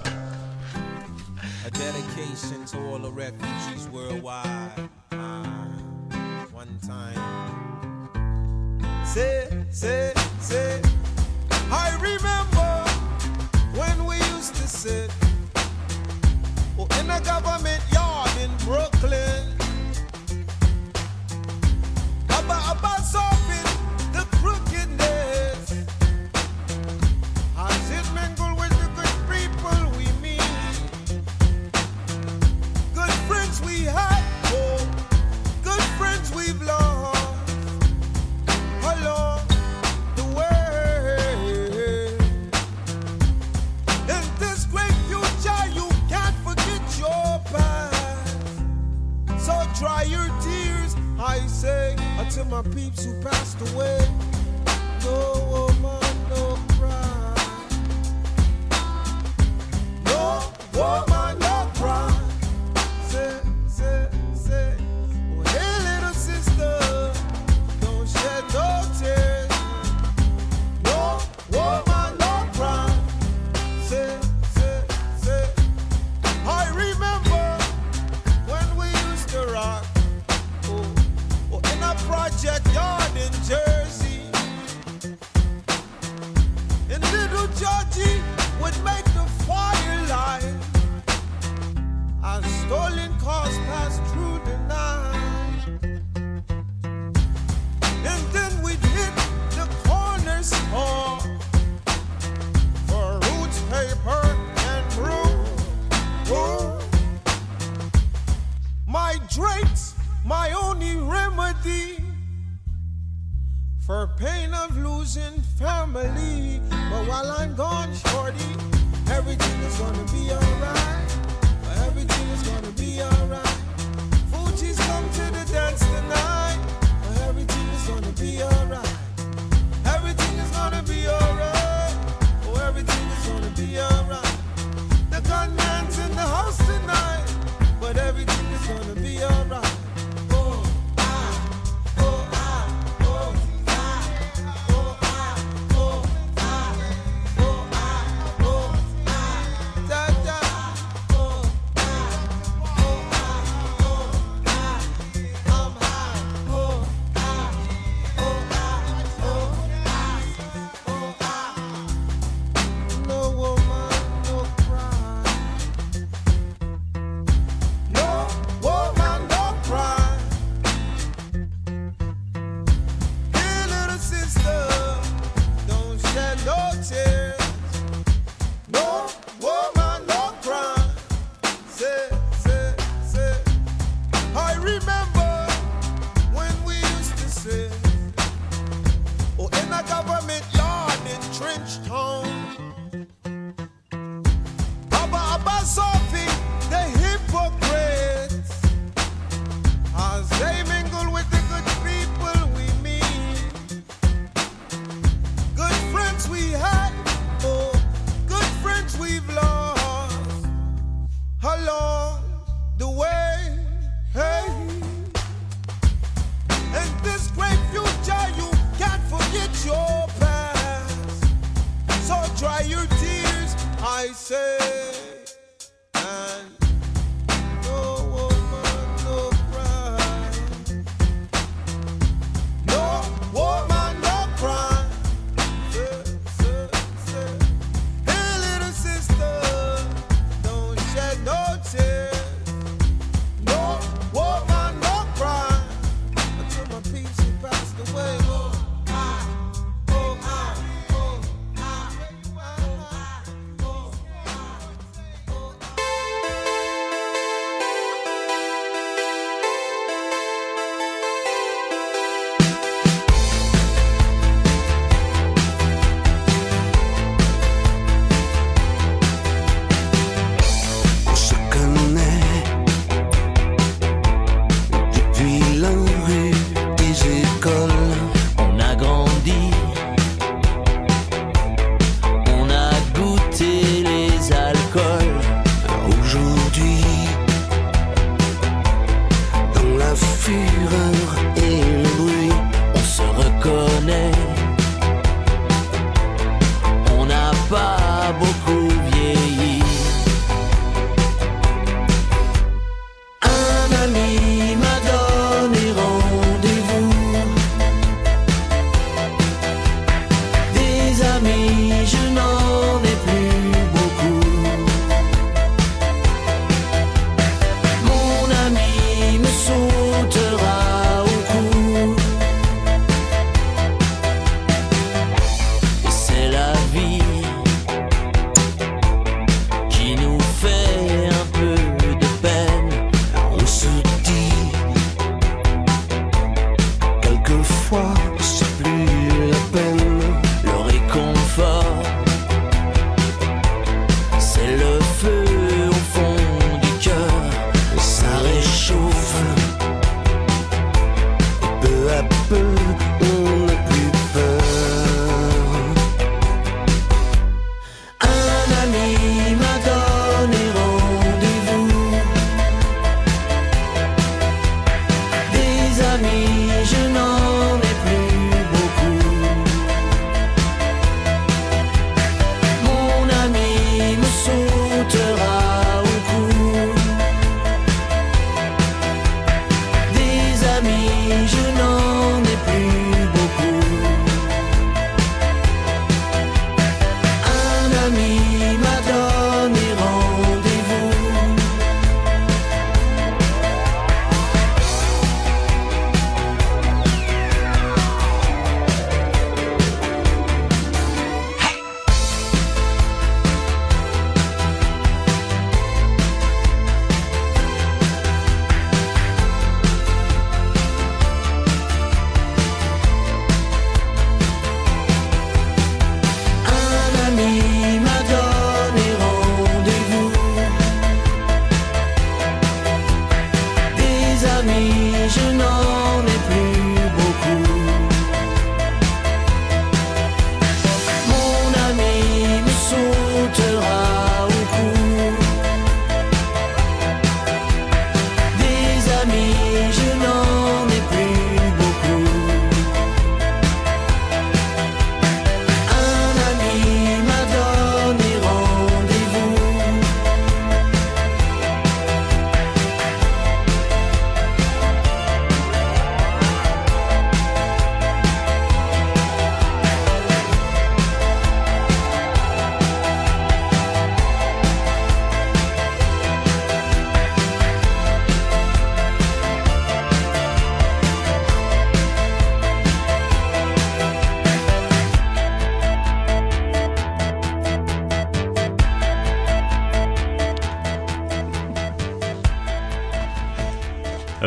[9.13, 10.81] Say, say, say.
[11.71, 12.73] I remember
[13.79, 15.13] when we used to sit
[16.79, 19.53] oh, in a government yard in Brooklyn.
[22.31, 23.72] About solving the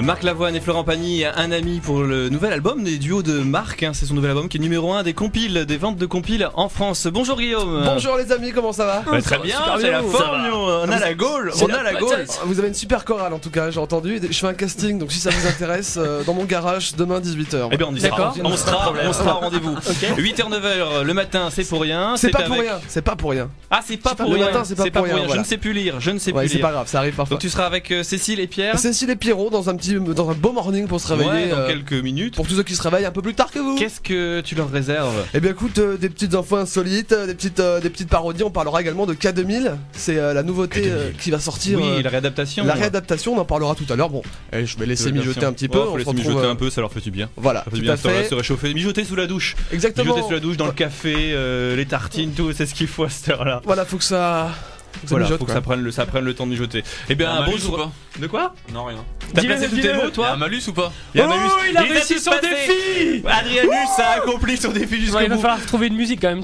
[0.01, 3.81] Marc Lavoine et Florent Pagny, un ami pour le nouvel album des duos de Marc.
[3.83, 6.49] hein, c'est son nouvel album qui est numéro 1 des compiles, des ventes de compiles
[6.55, 7.07] en France.
[7.07, 7.81] Bonjour Guillaume.
[7.85, 10.99] Bonjour les amis, comment ça va Bah, très bien, Super c'est la forme, on a
[10.99, 12.25] la gaule, C'est on a la gaule.
[12.45, 14.19] Vous avez une super chorale en tout cas, j'ai entendu.
[14.29, 17.69] Je fais un casting, donc si ça vous intéresse, euh, dans mon garage demain 18h.
[17.71, 18.33] Eh bien, on y sera.
[18.43, 19.75] On sera, on sera au rendez-vous.
[20.17, 22.15] 8h, 9h le matin, c'est pour rien.
[22.17, 23.49] C'est pas pour rien, c'est pas pour rien.
[23.71, 24.45] Ah, c'est pas pour le rien.
[24.47, 25.27] matin, c'est pas, pour rien.
[25.33, 26.65] Je ne sais plus lire, je ne sais plus c'est lire.
[26.65, 27.35] pas grave, ça arrive parfois.
[27.35, 28.77] Donc tu seras avec euh, Cécile et Pierre.
[28.77, 31.29] Cécile et Pierrot dans un petit, dans un beau morning pour se réveiller.
[31.29, 32.35] Ouais, dans euh, quelques minutes.
[32.35, 33.75] Pour tous ceux qui se réveillent un peu plus tard que vous.
[33.75, 35.25] Qu'est-ce que tu leur réserves?
[35.33, 38.43] Eh bien écoute, euh, des petites infos insolites, euh, des petites, des petites parodies.
[38.43, 39.75] On parlera également de K2000.
[39.93, 41.79] C'est la nouveauté qui va sortir.
[41.79, 42.65] Oui, la réadaptation.
[42.65, 44.09] La réadaptation, on en parlera tout à l'heure.
[44.09, 44.21] Bon,
[44.53, 45.79] eh, je vais laisser mijoter un petit peu.
[45.79, 47.29] Ouais, on se laisser retrouve, mijoter un peu, ça leur fait du bien.
[47.35, 48.29] Voilà, ça fait tout du bien à fait.
[48.29, 48.73] se réchauffer.
[48.73, 49.55] Mijoter sous la douche.
[49.71, 50.05] Exactement.
[50.05, 51.35] Mijoter sous la douche, dans le café,
[51.75, 53.61] les tartines, tout, c'est ce qu'il faut à cette heure-là.
[53.65, 54.51] Voilà, faut que ça.
[54.95, 56.51] Faut que ça Voilà, mijote, faut que ça prenne, le, ça prenne le temps de
[56.51, 56.83] mijoter.
[57.09, 57.73] Eh bien, bonjour.
[57.73, 58.97] ou pas De quoi Non, rien.
[59.33, 61.25] T'as placé tous tes mots, toi Y a un malus ou pas Il y a
[61.25, 61.51] un Oh, malus.
[61.71, 65.37] il a Les réussi son défi Adrianus a accompli son défi jusqu'au Ouais, il va
[65.37, 66.43] falloir trouver une musique quand même.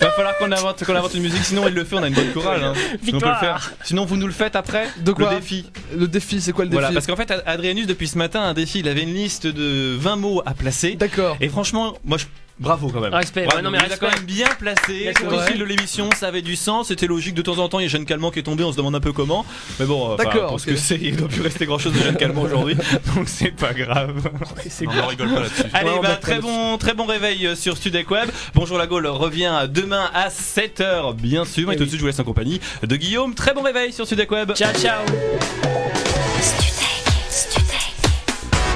[0.00, 2.08] Il va falloir qu'on invente, qu'on invente une musique, sinon il le fait, on a
[2.08, 2.62] une bonne chorale.
[2.62, 2.72] Hein.
[2.74, 3.40] Sinon, on peut le Victoire.
[3.40, 3.72] faire.
[3.84, 5.66] Sinon vous nous le faites après De quoi Le défi.
[5.96, 8.54] Le défi, c'est quoi le défi Voilà, parce qu'en fait, Adrianus, depuis ce matin, un
[8.54, 10.94] défi, il avait une liste de 20 mots à placer.
[10.94, 11.36] D'accord.
[11.40, 12.26] Et franchement, moi je.
[12.60, 13.14] Bravo quand même.
[13.14, 15.12] Respect, Bravo, ouais, non, mais il a quand même bien placé.
[15.22, 16.88] Le fil de l'émission, ça avait du sens.
[16.88, 17.34] C'était logique.
[17.34, 18.64] De temps en temps, il y a Jeanne Calment qui est tombé.
[18.64, 19.46] On se demande un peu comment.
[19.78, 20.74] Mais bon, enfin, D'accord, pour ce ok.
[20.74, 22.76] que c'est, il ne doit plus rester grand chose de Jeanne Calment aujourd'hui.
[23.14, 24.28] Donc c'est pas grave.
[24.68, 25.62] C'est on rigole pas là-dessus.
[25.72, 28.28] Allez, Ouais, bah, très bon, très bon réveil euh, sur Studec Web.
[28.54, 31.70] Bonjour la Gaule revient demain à 7h, bien sûr.
[31.72, 33.34] Et, tout de suite, je vous laisse en compagnie de Guillaume.
[33.34, 34.52] Très bon réveil sur Studec Web.
[34.54, 35.04] Ciao, ciao.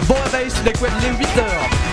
[0.06, 1.91] Bon réveil, la quoi, il est 8h.